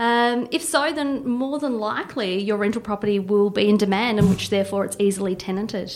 [0.00, 4.30] Um, if so, then more than likely your rental property will be in demand, and
[4.30, 5.92] which therefore it's easily tenanted.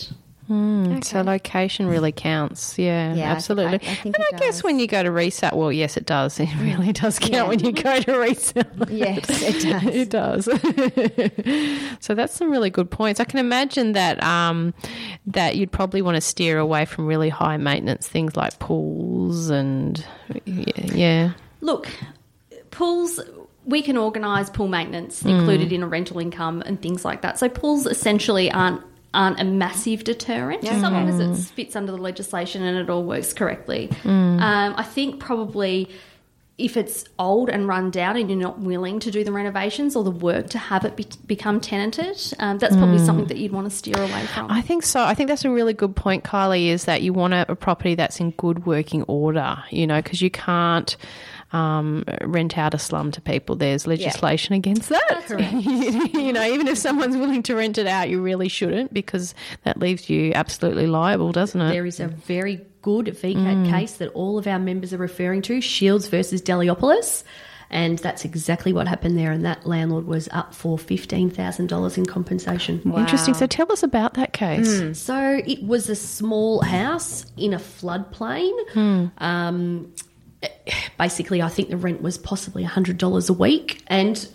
[0.46, 2.78] So location really counts.
[2.78, 3.72] Yeah, Yeah, absolutely.
[3.72, 6.04] I- I think and it I guess when you go to resale, well, yes, it
[6.04, 6.38] does.
[6.44, 8.64] It really does count when you go to resale.
[8.90, 10.46] Yes, it does.
[10.46, 11.96] It does.
[12.00, 13.20] so that's some really good points.
[13.20, 14.74] I can imagine that um,
[15.28, 20.04] that you'd probably want to steer away from really high maintenance things like pools and
[20.44, 20.64] yeah.
[20.94, 21.30] yeah.
[21.62, 21.88] Look,
[22.70, 23.18] pools.
[23.66, 27.38] We can organise pool maintenance included in a rental income and things like that.
[27.38, 28.82] So pools essentially aren't
[29.14, 33.04] aren't a massive deterrent, so long as it fits under the legislation and it all
[33.04, 33.88] works correctly.
[34.04, 35.88] Um, I think probably
[36.56, 40.04] if it's old and run down and you're not willing to do the renovations or
[40.04, 43.68] the work to have it be- become tenanted, um, that's probably something that you'd want
[43.68, 44.48] to steer away from.
[44.50, 45.02] I think so.
[45.02, 47.96] I think that's a really good point, Kylie, is that you want a, a property
[47.96, 50.96] that's in good working order, you know, because you can't
[51.54, 53.54] um, rent out a slum to people.
[53.54, 55.24] There's legislation against that.
[56.14, 59.78] you know, even if someone's willing to rent it out, you really shouldn't because that
[59.78, 61.70] leaves you absolutely liable, doesn't it?
[61.70, 65.60] There is a very good VCAT case that all of our members are referring to
[65.60, 67.22] Shields versus Deliopolis.
[67.70, 69.32] And that's exactly what happened there.
[69.32, 72.82] And that landlord was up for $15,000 in compensation.
[72.84, 73.34] Interesting.
[73.34, 74.98] So tell us about that case.
[74.98, 78.52] So it was a small house in a floodplain.
[79.18, 79.92] Um,
[80.98, 83.82] basically, I think the rent was possibly $100 a week.
[83.86, 84.28] And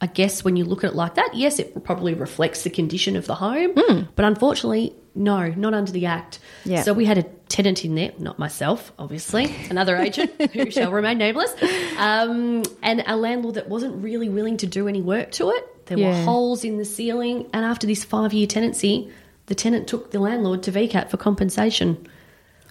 [0.00, 3.16] I guess when you look at it like that, yes, it probably reflects the condition
[3.16, 3.72] of the home.
[4.16, 6.40] But unfortunately, no, not under the Act.
[6.64, 6.82] Yeah.
[6.82, 11.18] So we had a tenant in there, not myself, obviously, another agent who shall remain
[11.18, 11.54] nameless,
[11.98, 15.86] um, and a landlord that wasn't really willing to do any work to it.
[15.86, 17.48] There were holes in the ceiling.
[17.52, 19.12] And after this five year tenancy,
[19.46, 22.08] the tenant took the landlord to VCAT for compensation.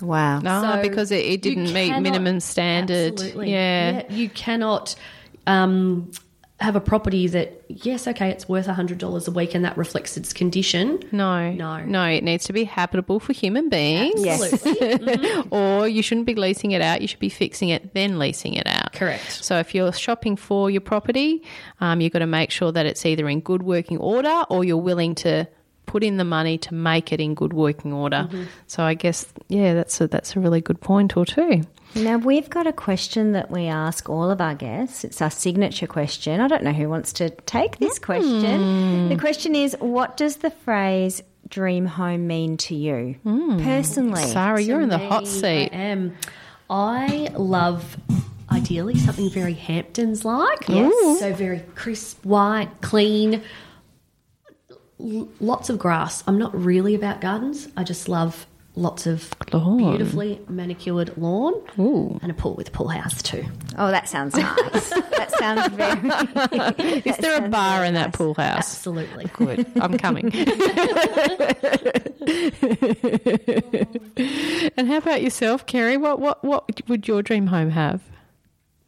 [0.01, 0.39] Wow.
[0.39, 3.13] No, So because it, it didn't meet cannot- minimum standard.
[3.13, 3.51] Absolutely.
[3.51, 4.03] Yeah.
[4.11, 4.95] you cannot
[5.47, 6.11] um,
[6.59, 10.31] have a property that, yes, okay, it's worth $100 a week and that reflects its
[10.33, 11.01] condition.
[11.11, 11.83] No, No.
[11.83, 12.05] no.
[12.05, 14.25] It needs to be habitable for human beings.
[14.25, 15.43] Absolutely.
[15.51, 17.01] or you shouldn't be leasing it out.
[17.01, 18.93] You should be fixing it, then leasing it out.
[18.93, 19.43] Correct.
[19.43, 21.43] So if you're shopping for your property,
[21.81, 24.77] um, you've got to make sure that it's either in good working order or you're
[24.77, 25.47] willing to
[25.93, 28.27] put in the money to make it in good working order.
[28.27, 28.45] Mm-hmm.
[28.65, 31.61] So I guess yeah, that's a that's a really good point or two.
[31.93, 35.03] Now, we've got a question that we ask all of our guests.
[35.03, 36.41] It's our signature question.
[36.41, 38.59] I don't know who wants to take this question.
[38.59, 39.09] Hmm.
[39.09, 43.63] The question is What does the phrase dream home mean to you hmm.
[43.63, 44.25] personally?
[44.25, 45.69] Sara, you're in the Me, hot seat.
[45.71, 46.17] I am.
[46.71, 47.97] I love
[48.51, 50.67] ideally something very Hamptons like.
[50.67, 51.19] Yes.
[51.19, 53.43] So very crisp, white, clean.
[54.99, 56.23] L- lots of grass.
[56.27, 57.67] I'm not really about gardens.
[57.77, 59.77] I just love lots of Lawn.
[59.77, 62.17] beautifully manicured lawn Ooh.
[62.23, 63.45] and a pool with a pool house too.
[63.77, 64.89] Oh, that sounds nice.
[64.89, 66.99] that sounds very.
[67.05, 68.15] Is there a bar very in that nice.
[68.15, 68.57] pool house?
[68.57, 69.25] Absolutely.
[69.33, 69.67] Good.
[69.79, 70.31] I'm coming.
[74.77, 75.97] and how about yourself, Kerrie?
[75.97, 78.01] What what what would your dream home have?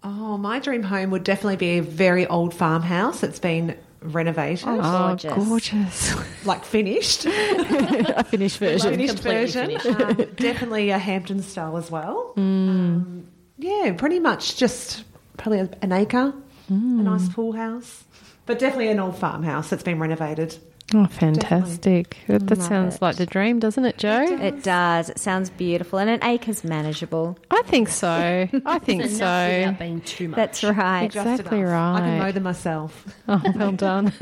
[0.04, 3.76] Oh, my dream home would definitely be a very old farmhouse that's been
[4.14, 4.82] renovated, Oh,
[5.18, 5.34] gorgeous.
[5.34, 6.16] gorgeous.
[6.46, 7.26] like finished.
[7.30, 8.92] a finished version.
[8.92, 9.80] finished Completely version.
[9.80, 9.86] finished.
[10.02, 12.34] Um, definitely a Hampton style as well.
[12.38, 15.04] Um, yeah, pretty much just
[15.38, 16.34] probably an acre,
[16.70, 18.04] a nice pool house,
[18.46, 20.58] but definitely an old farmhouse that's been renovated.
[20.94, 22.18] Oh, fantastic.
[22.28, 24.22] That sounds like the dream, doesn't it, Jo?
[24.22, 25.10] It does.
[25.10, 25.98] It sounds beautiful.
[25.98, 27.38] And an acre's manageable.
[27.50, 28.08] I think so.
[28.66, 29.58] I think Enough so.
[29.60, 30.38] without being too much.
[30.38, 31.10] That's right.
[31.12, 31.98] Just Exactly enough.
[31.98, 32.26] I can right.
[32.28, 33.06] mow them myself.
[33.28, 34.14] Oh, well done.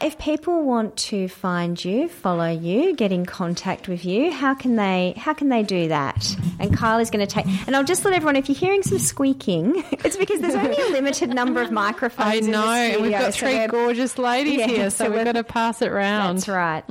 [0.00, 4.76] If people want to find you, follow you, get in contact with you, how can
[4.76, 6.36] they how can they do that?
[6.60, 8.98] And Kylie is going to take and I'll just let everyone if you're hearing some
[8.98, 12.68] squeaking, it's because there's only a limited number of microphones I in the know.
[12.70, 15.38] And we've got so three we're- gorgeous ladies Yeah, here, so so, we've we're- got
[15.38, 16.38] to pass it round.
[16.38, 16.84] That's right.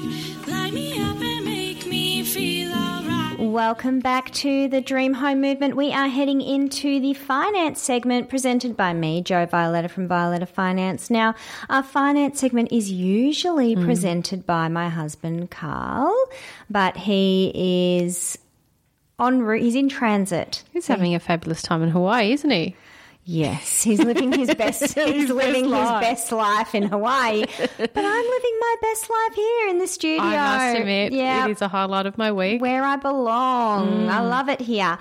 [0.48, 2.72] Light me up and make me feel.
[3.52, 5.76] Welcome back to the Dream Home Movement.
[5.76, 11.10] We are heading into the finance segment presented by me, Jo Violeta from Violeta Finance.
[11.10, 11.34] Now,
[11.68, 13.84] our finance segment is usually hmm.
[13.84, 16.16] presented by my husband, Carl,
[16.70, 18.38] but he is
[19.20, 20.62] en route, he's in transit.
[20.72, 22.76] He's having a fabulous time in Hawaii, isn't he?
[23.24, 24.82] Yes, he's living his best.
[24.98, 26.00] he's living his life.
[26.00, 30.22] best life in Hawaii, but I'm living my best life here in the studio.
[30.22, 32.60] I must admit, yeah, it is a highlight of my week.
[32.60, 34.08] where I belong.
[34.08, 34.28] I mm.
[34.28, 34.98] love it here.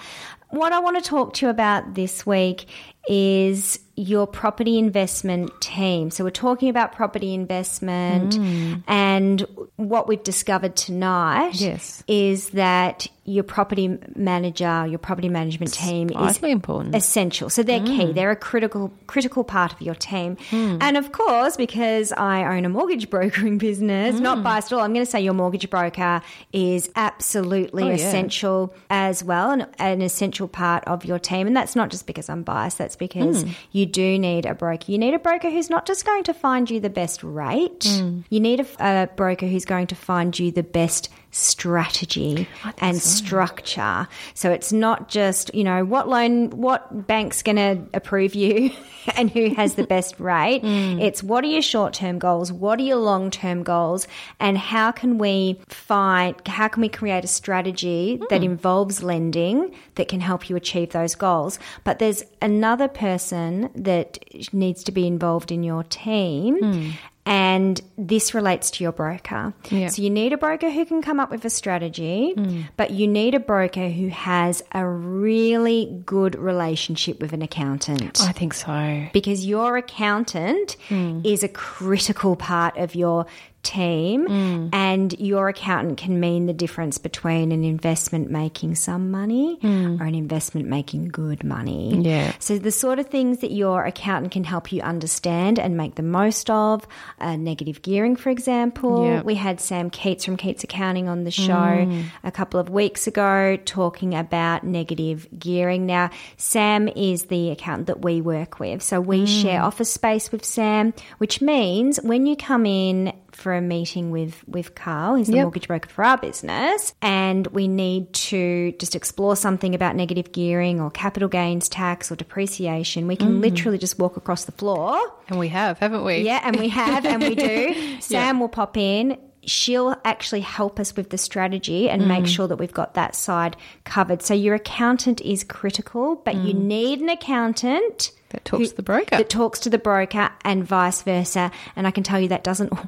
[0.50, 2.67] What I want to talk to you about this week
[3.08, 6.10] is your property investment team.
[6.10, 8.84] So we're talking about property investment mm.
[8.88, 12.04] and what we've discovered tonight Yes.
[12.08, 16.96] is that your property manager, your property management team is important.
[16.96, 17.52] essential.
[17.52, 18.06] So they're key.
[18.08, 18.16] Mm.
[18.16, 20.38] They're a critical critical part of your team.
[20.50, 20.80] Mm.
[20.82, 24.94] And of course, because I own a mortgage brokering business, not biased at all, I'm
[24.94, 27.94] going to say your mortgage broker is absolutely Oh, yeah.
[27.94, 31.46] essential as well, and an essential part of your team.
[31.46, 32.80] And that's not just because I'm biased.
[32.80, 34.91] That's because you do need a broker.
[34.91, 37.82] You need a broker who's not just going to find you the best rate.
[37.82, 38.23] Mm.
[38.30, 42.48] You need a, a broker who's going to find you the best strategy
[42.80, 44.08] and structure.
[44.34, 48.72] So it's not just, you know, what loan, what bank's going to approve you
[49.15, 50.60] and who has the best rate.
[50.60, 51.00] Hmm.
[51.00, 52.52] It's what are your short term goals?
[52.52, 54.08] What are your long term goals?
[54.39, 58.52] And how can we find, how can we create a strategy that hmm.
[58.52, 61.60] involves lending that can help you achieve those goals?
[61.86, 64.20] But there's another person that
[64.54, 66.58] needs to be involved in your team.
[66.60, 66.89] Hmm.
[67.26, 69.54] And this relates to your broker.
[69.70, 69.90] Yeah.
[69.90, 72.64] So you need a broker who can come up with a strategy, Mm.
[72.78, 78.32] but you need a broker who has a really good relationship with an accountant I
[78.32, 79.06] think so.
[79.14, 81.22] because your accountant Hmm.
[81.24, 83.28] is a critical part of your
[83.63, 84.67] team Hmm.
[84.73, 90.15] and your accountant can mean the difference between an investment making some money or an
[90.15, 92.00] investment making good money.
[92.02, 92.31] Yeah.
[92.40, 96.04] So the sort of things that your accountant can help you understand and make the
[96.04, 96.86] most of,
[97.19, 99.21] uh, negative gearing, for example.
[99.23, 101.88] We had Sam Keats from Keats Accounting on the show
[102.23, 105.86] a couple of weeks ago talking about negative gearing.
[105.86, 108.81] Now, Sam is the accountant that we work with.
[108.81, 113.62] So we share office space with Sam, which means when you come in for a
[113.62, 115.44] meeting with with Carl, he's the Yep.
[115.44, 120.79] mortgage broker for our business, and we need to just explore something about negative gearing
[120.82, 123.08] or capital gains tax or depreciation.
[123.08, 126.17] We can literally just walk across the floor And we have, haven't we?
[126.19, 127.75] yeah, and we have, and we do.
[128.02, 129.17] Sam will pop in.
[129.44, 132.08] She'll actually help us with the strategy and Mm.
[132.08, 134.21] make sure that we've got that side covered.
[134.21, 138.12] So your accountant is critical, but you need an accountant Mm.
[138.29, 139.17] That talks to the broker.
[139.17, 141.52] that talks to the broker and vice versa.
[141.75, 142.71] And I can tell you that doesn't.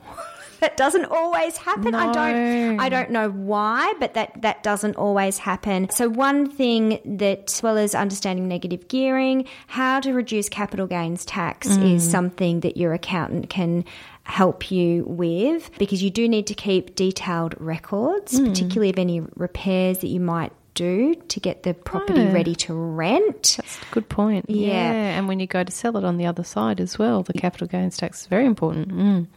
[0.63, 1.93] That doesn't always happen.
[1.93, 2.79] I don't.
[2.79, 5.89] I don't know why, but that that doesn't always happen.
[5.91, 11.25] So one thing that, as well as understanding negative gearing, how to reduce capital gains
[11.25, 11.95] tax Mm.
[11.95, 13.83] is something that your accountant can
[14.23, 18.47] help you with because you do need to keep detailed records, Mm.
[18.47, 22.31] particularly of any repairs that you might do to get the property Yeah.
[22.31, 23.57] ready to rent.
[23.57, 24.45] That's a good point.
[24.49, 24.73] Yeah.
[25.17, 27.67] And when you go to sell it on the other side as well, the capital
[27.67, 28.87] gains tax is very important.
[28.89, 29.27] Mm.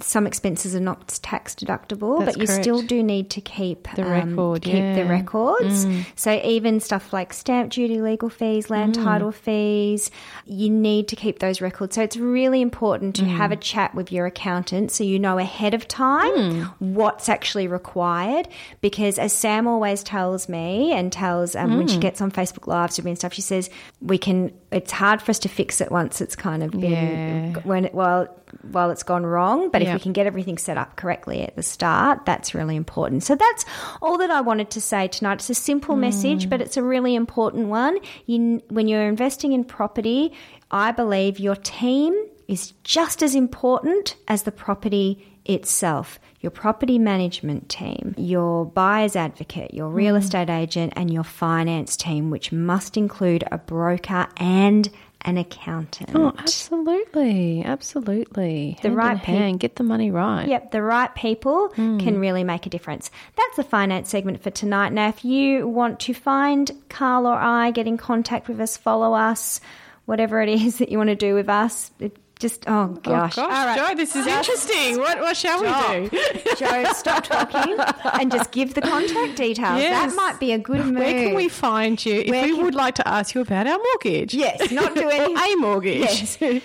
[0.00, 2.62] Some expenses are not tax deductible, That's but you correct.
[2.64, 5.04] still do need to keep The um, record, keep the yeah.
[5.04, 5.08] Mm.
[5.10, 5.86] records.
[6.16, 9.04] So even stuff like stamp duty, legal fees, land Mm.
[9.04, 10.10] title fees,
[10.46, 11.94] you need to keep those records.
[11.94, 13.60] So it's really important to have a Mm.
[13.60, 16.70] chat with your accountant so you know ahead of time Mm.
[16.78, 18.48] what's actually required.
[18.80, 22.00] Because as Sam always tells me and tells um, when she Mm.
[22.00, 23.68] gets on Facebook Lives with me and stuff, she says
[24.00, 24.52] we can.
[24.70, 27.60] It's hard for us to fix it once it's kind of been Yeah.
[27.64, 28.26] when it, well
[28.70, 29.70] while it's gone wrong.
[29.70, 29.94] But if Yeah.
[29.94, 33.22] we can get everything set up correctly at the start, that's really important.
[33.22, 33.64] So that's
[34.00, 35.34] all that I wanted to say tonight.
[35.34, 36.02] It's a simple hmm.
[36.02, 37.98] message, but it's a really important one.
[38.26, 40.32] You, when you're investing in property,
[40.70, 42.14] I believe your team
[42.48, 46.20] is just as important as the property itself.
[46.40, 50.22] Your property management team, your buyer's advocate, your real hmm.
[50.22, 54.90] estate agent, and your finance team, which must include a broker and
[55.24, 56.10] an accountant.
[56.14, 57.62] Oh, absolutely.
[57.64, 58.78] Absolutely.
[58.82, 59.60] The Hand right in peop- hand.
[59.60, 60.46] Get the money right.
[60.48, 61.98] Yep, the right people hmm.
[61.98, 63.10] can really make a difference.
[63.36, 64.92] That's the finance segment for tonight.
[64.92, 69.14] Now, if you want to find Carl or I, get in contact with us, follow
[69.14, 69.60] us,
[70.04, 73.38] whatever it is that you want to do with us, it just, oh gosh.
[73.38, 74.98] Oh, gosh, Jo, this is interesting.
[74.98, 76.18] What, what shall we do?
[76.58, 77.76] Jo, stop talking
[78.12, 79.78] and just give the contact details.
[79.80, 80.10] Yes.
[80.12, 80.96] That might be a good move.
[80.98, 83.66] Where can we find you if Where we can- would like to ask you about
[83.66, 84.34] our mortgage?
[84.34, 86.00] Yes, not do any- a mortgage.
[86.40, 86.62] Yes.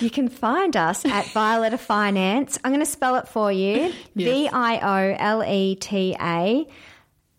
[0.00, 2.58] You can find us at Violeta Finance.
[2.64, 3.92] I'm going to spell it for you.
[4.16, 6.66] V I O L E T A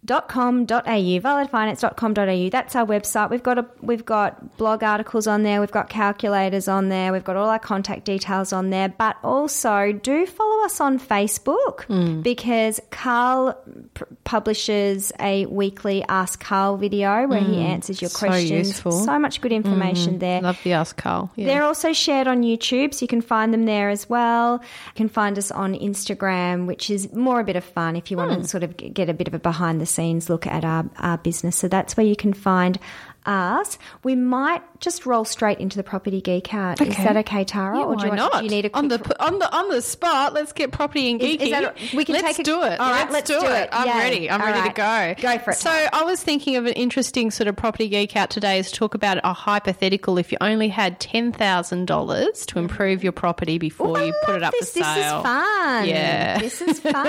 [0.03, 5.27] dot com dot au violetafinance.com.au that's our website we've got a we've got blog articles
[5.27, 8.89] on there we've got calculators on there we've got all our contact details on there
[8.89, 12.21] but also do follow us on facebook Hmm.
[12.21, 13.55] because carl
[13.93, 18.15] p- publishes a weekly ask carl video where he answers your Hmm.
[18.15, 18.91] So questions useful.
[18.91, 21.29] so much good information there Love the Ask Carl.
[21.35, 21.45] Yeah.
[21.45, 24.53] they're also shared on YouTube, so you can find them there as well.
[24.61, 28.17] You can find us on Instagram, which is more a bit of fun if you
[28.17, 30.85] want to sort of get a bit of a behind the scenes look at our,
[30.97, 31.55] our business.
[31.55, 32.79] So that's where you can find
[33.25, 33.77] us.
[34.03, 36.81] We might just roll straight into the property geek out.
[36.81, 37.77] Is that okay, Tara?
[37.77, 38.39] Yeah, or do you why want, not?
[38.39, 40.33] Do you need a on the on the on the spot?
[40.33, 41.41] Let's get property and Is- geeky.
[41.41, 42.79] is that- we can let's take a- do it.
[42.79, 43.69] all right, let's do it.
[43.71, 43.93] I'm Yay.
[43.93, 44.29] ready.
[44.31, 45.15] I'm All ready right.
[45.15, 45.29] to go.
[45.33, 45.57] Go for it.
[45.57, 48.95] So I was thinking of an interesting sort of property geek out today is talk
[48.95, 50.17] about a hypothetical.
[50.17, 54.35] If you only had ten thousand dollars to improve your property before Ooh, you put
[54.35, 54.71] it up this.
[54.73, 55.87] for sale, This is fun.
[55.87, 56.39] Yeah.
[56.39, 57.03] This is fun.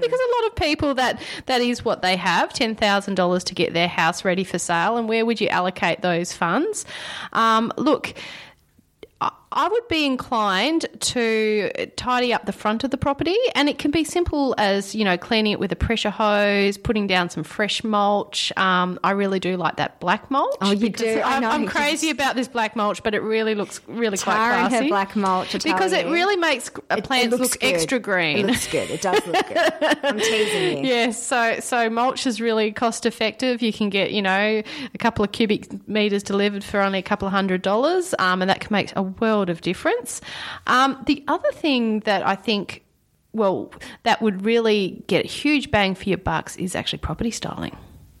[0.00, 3.54] because a lot of people that that is what they have ten thousand dollars to
[3.54, 6.84] get their house ready for sale, and where would you allocate those funds?
[7.32, 8.14] Um, look.
[9.54, 13.90] I- would be inclined to tidy up the front of the property, and it can
[13.90, 17.82] be simple as you know cleaning it with a pressure hose, putting down some fresh
[17.84, 18.52] mulch.
[18.56, 20.56] Um, I really do like that black mulch.
[20.60, 21.20] Oh, you do?
[21.24, 21.44] I'm.
[21.44, 24.84] I'm crazy about this black mulch, but it really looks really Tara quite classy.
[24.84, 26.12] her black mulch, because it you.
[26.12, 27.74] really makes uh, It- plants look good.
[27.74, 28.38] extra green.
[28.38, 28.90] It looks good.
[28.90, 29.98] It does look good.
[30.02, 30.88] I'm teasing you.
[30.90, 33.62] Yes, so so mulch is really cost effective.
[33.62, 34.62] You can get you know
[34.94, 38.48] a couple of cubic meters delivered for only a couple of hundred dollars, um, and
[38.50, 40.20] that can make a world world of difference.
[40.66, 42.84] Um, the other thing that I think,
[43.32, 43.72] well,
[44.04, 47.76] that would really get a huge bang for your bucks is actually property styling.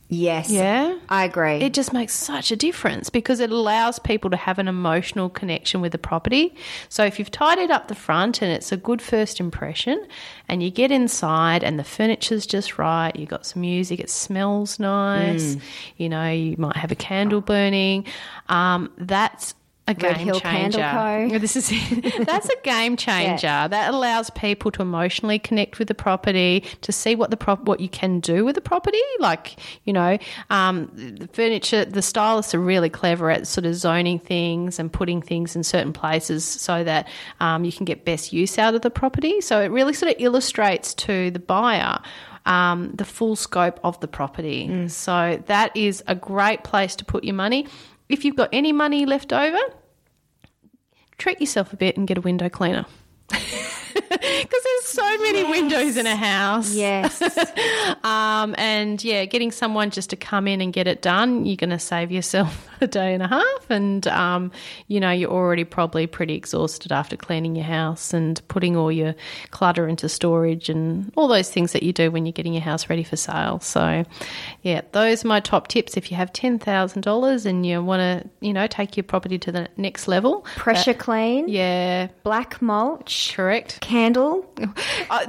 [0.08, 0.50] Yes.
[0.50, 0.98] Yeah.
[1.08, 1.56] I agree.
[1.62, 5.80] It just makes such a difference because it allows people to have an emotional connection
[5.80, 6.54] with the property.
[6.90, 10.06] So if you've tidied up the front and it's a good first impression,
[10.50, 14.78] and you get inside and the furniture's just right, you've got some music, it smells
[14.78, 15.56] nice,
[15.96, 18.04] you know, you might have a candle burning.
[18.50, 19.54] Um, that's
[19.88, 20.78] a Red game Hill changer.
[20.78, 21.28] Co.
[21.38, 21.68] This is
[22.26, 23.66] that's a game changer.
[23.68, 27.80] That allows people to emotionally connect with the property, to see what the prop what
[27.80, 29.00] you can do with the property.
[29.18, 30.18] Like you know,
[30.50, 31.84] um, the furniture.
[31.84, 35.92] The stylists are really clever at sort of zoning things and putting things in certain
[35.92, 37.08] places so that
[37.40, 39.40] um, you can get best use out of the property.
[39.40, 41.98] So it really sort of illustrates to the buyer.
[42.44, 44.88] Um, the full scope of the property.
[44.88, 47.68] So that is a great place to put your money.
[48.08, 49.58] If you've got any money left over,
[51.18, 52.86] treat yourself a bit and get a window cleaner.
[53.94, 56.74] Because there's so many windows in a house.
[56.74, 57.22] yes.
[58.04, 61.70] Um, and yeah, getting someone just to come in and get it done, you're going
[61.70, 63.70] to save yourself a day and a half.
[63.70, 64.50] And, um,
[64.88, 69.14] you know, you're already probably pretty exhausted after cleaning your house and putting all your
[69.50, 72.90] clutter into storage and all those things that you do when you're getting your house
[72.90, 73.60] ready for sale.
[73.60, 74.04] So,
[74.62, 75.96] yeah, those are my top tips.
[75.96, 79.68] If you have $10,000 and you want to, you know, take your property to the
[79.76, 81.48] next level, Pressure clean.
[81.48, 83.32] yeah, Black mulch.
[83.34, 83.80] correct.
[83.80, 84.44] Candle.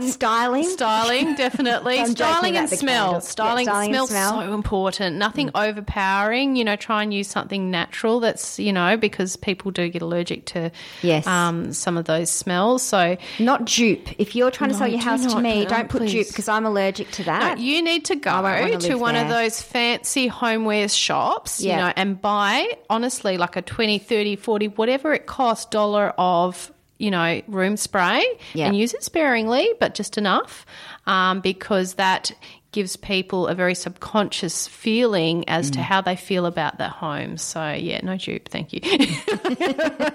[0.01, 0.63] styling.
[0.63, 2.03] Styling, definitely.
[2.05, 3.03] Styling and smell.
[3.05, 3.13] candle.
[3.13, 4.33] Yeah, Styling, styling smell.
[4.33, 4.47] Mm.
[4.47, 5.17] so important.
[5.17, 6.55] Nothing overpowering.
[6.55, 8.19] You know, try and use something natural.
[8.19, 10.71] That's you know because people do get allergic to
[11.01, 11.25] Yes.
[11.27, 12.83] um, some of those smells.
[12.83, 14.09] So Not dupe.
[14.19, 16.11] If you're trying to sell your house to me, put- don't put please.
[16.11, 17.59] dupe because I'm allergic to no, that.
[17.59, 18.31] you need to go
[18.79, 23.99] to one of those fancy homewares shops, you know, and buy honestly like a 20,
[23.99, 28.23] 30, 40, whatever it costs dollar of you know, room spray
[28.53, 28.67] Yeah.
[28.67, 30.65] and use it sparingly, but just enough,
[31.07, 32.31] um, because that
[32.71, 35.73] gives people a very subconscious feeling as Mm.
[35.73, 37.37] to how they feel about their home.
[37.37, 38.79] So, yeah, no dupe, thank you.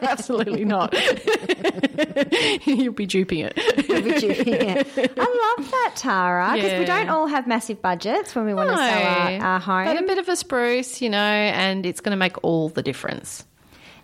[0.02, 0.92] Absolutely not.
[2.66, 3.54] You'll be duping it.
[3.54, 4.88] Be duping it.
[5.18, 8.76] I love that, Tara, because we don't all have massive budgets when we want to
[8.76, 9.84] sell our, our home.
[9.84, 12.82] But a bit of a spruce, you know, and it's going to make all the
[12.82, 13.44] difference.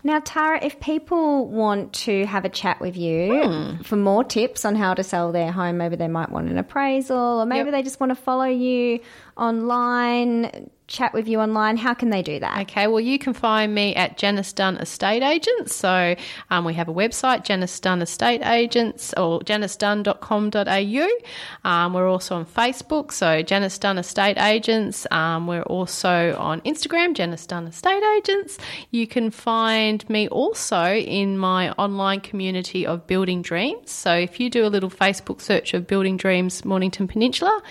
[0.06, 3.82] Now, Tara, if people want to have a chat with you Hmm.
[3.82, 7.16] for more tips on how to sell their home, maybe they might want an appraisal,
[7.40, 7.72] or maybe Yep.
[7.72, 9.00] they just want to follow you
[9.36, 12.60] online, chat with you online, how can they do that?
[12.62, 15.74] Okay, well, you can find me at Janice Dunn Estate Agents.
[15.74, 16.14] So
[16.50, 21.68] um, we have a website, Janice Dunn Estate Agents, or janicedunn.com.au.
[21.68, 25.06] Um, we're also on Facebook, so Janice Dunn Estate Agents.
[25.10, 28.58] Um, we're also on Instagram, Janice Dunn Estate Agents.
[28.90, 33.90] You can find me also in my online community of Building Dreams.
[33.90, 37.62] So if you do a little Facebook search of Building Dreams Mornington Peninsula,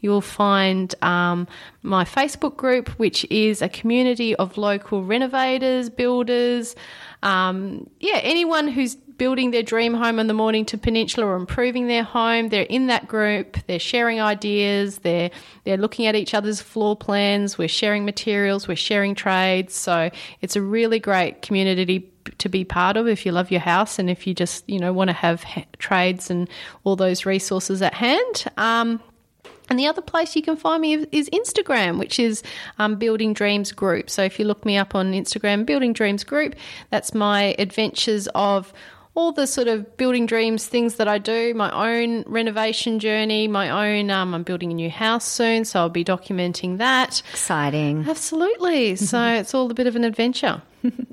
[0.00, 1.48] you'll find um,
[1.82, 6.74] my Facebook group, which is a community of local renovators, builders,
[7.22, 12.02] um, yeah, anyone who's building their dream home in the Mornington Peninsula or improving their
[12.02, 12.48] home.
[12.48, 13.56] They're in that group.
[13.68, 14.98] They're sharing ideas.
[14.98, 15.30] They're
[15.64, 17.56] they're looking at each other's floor plans.
[17.56, 18.66] We're sharing materials.
[18.66, 19.74] We're sharing trades.
[19.74, 20.10] So
[20.40, 24.08] it's a really great community to be part of if you love your house and
[24.10, 26.48] if you just you know want to have ha- trades and
[26.84, 28.44] all those resources at hand.
[28.56, 29.00] Um,
[29.68, 32.42] and the other place you can find me is Instagram, which is
[32.78, 34.10] um, Building Dreams Group.
[34.10, 36.54] So if you look me up on Instagram, Building Dreams Group,
[36.90, 38.72] that's my adventures of
[39.14, 43.68] all the sort of building dreams things that I do, my own renovation journey, my
[43.98, 44.10] own.
[44.10, 47.22] Um, I'm building a new house soon, so I'll be documenting that.
[47.30, 48.06] Exciting.
[48.08, 48.96] Absolutely.
[49.12, 50.62] So it's all a bit of an adventure.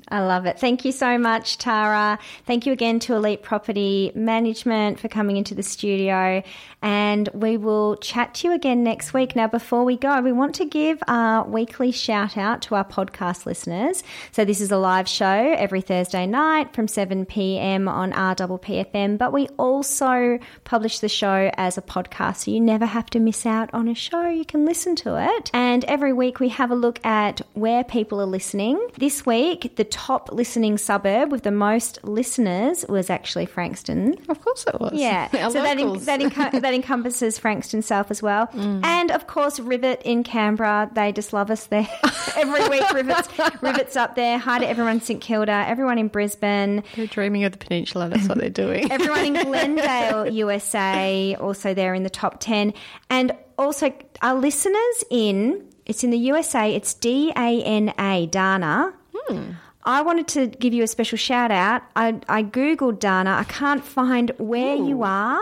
[0.08, 0.58] I love it.
[0.58, 2.18] Thank you so much, Tara.
[2.46, 6.42] Thank you again to Elite Property Management for coming into the studio.
[6.82, 9.36] And we will chat to you again next week.
[9.36, 13.44] Now, before we go, we want to give our weekly shout out to our podcast
[13.44, 14.02] listeners.
[14.32, 17.86] So, this is a live show every Thursday night from 7 p.m.
[17.88, 22.44] on RPPFM, but we also publish the show as a podcast.
[22.44, 24.28] So, you never have to miss out on a show.
[24.28, 25.50] You can listen to it.
[25.52, 28.80] And every week we have a look at where people are listening.
[28.96, 34.16] This week, the top listening suburb with the most listeners was actually Frankston.
[34.28, 34.92] Of course it was.
[34.94, 36.06] Yeah, so that, locals.
[36.06, 38.84] that, enco- that encompasses Frankston South as well, mm.
[38.84, 40.88] and of course Rivett in Canberra.
[40.92, 41.88] They just love us there
[42.36, 42.88] every week.
[42.92, 43.28] Rivets,
[43.60, 44.38] Rivets up there.
[44.38, 48.08] Hi to everyone in St Kilda, everyone in Brisbane, They're dreaming of the peninsula.
[48.08, 48.90] That's what they're doing.
[48.92, 52.72] everyone in Glendale, USA, also there in the top 10.
[53.08, 53.92] And also
[54.22, 58.94] our listeners in, it's in the USA, it's D A N A, Dana.
[59.12, 59.50] Hmm.
[59.82, 61.82] I wanted to give you a special shout out.
[61.96, 63.30] I, I Googled Dana.
[63.30, 65.40] I can't find where you are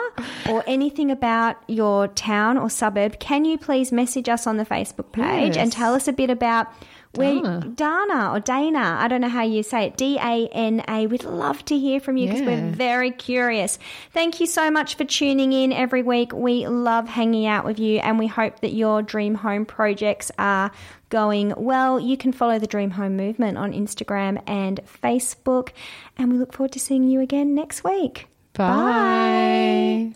[0.49, 3.19] or anything about your town or suburb.
[3.19, 6.69] Can you please message us on the Facebook page and tell us a bit about
[7.15, 7.73] where Dana.
[7.75, 8.97] Dana or Dana?
[9.01, 9.97] I don't know how you say it.
[9.97, 11.07] D A N A.
[11.07, 13.79] We'd love to hear from you because we're very curious.
[14.13, 16.33] Thank you so much for tuning in every week.
[16.33, 20.71] We love hanging out with you and we hope that your dream home projects are
[21.09, 21.99] going well.
[21.99, 25.71] You can follow the Dream Home Movement on Instagram and Facebook.
[26.17, 28.29] And we look forward to seeing you again next week.
[28.53, 30.13] Bye.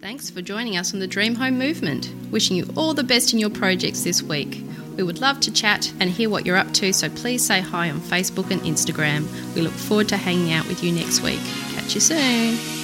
[0.00, 2.12] Thanks for joining us on the Dream Home Movement.
[2.30, 4.62] Wishing you all the best in your projects this week.
[4.96, 7.88] We would love to chat and hear what you're up to, so please say hi
[7.88, 9.26] on Facebook and Instagram.
[9.54, 11.40] We look forward to hanging out with you next week.
[11.74, 12.81] Catch you soon.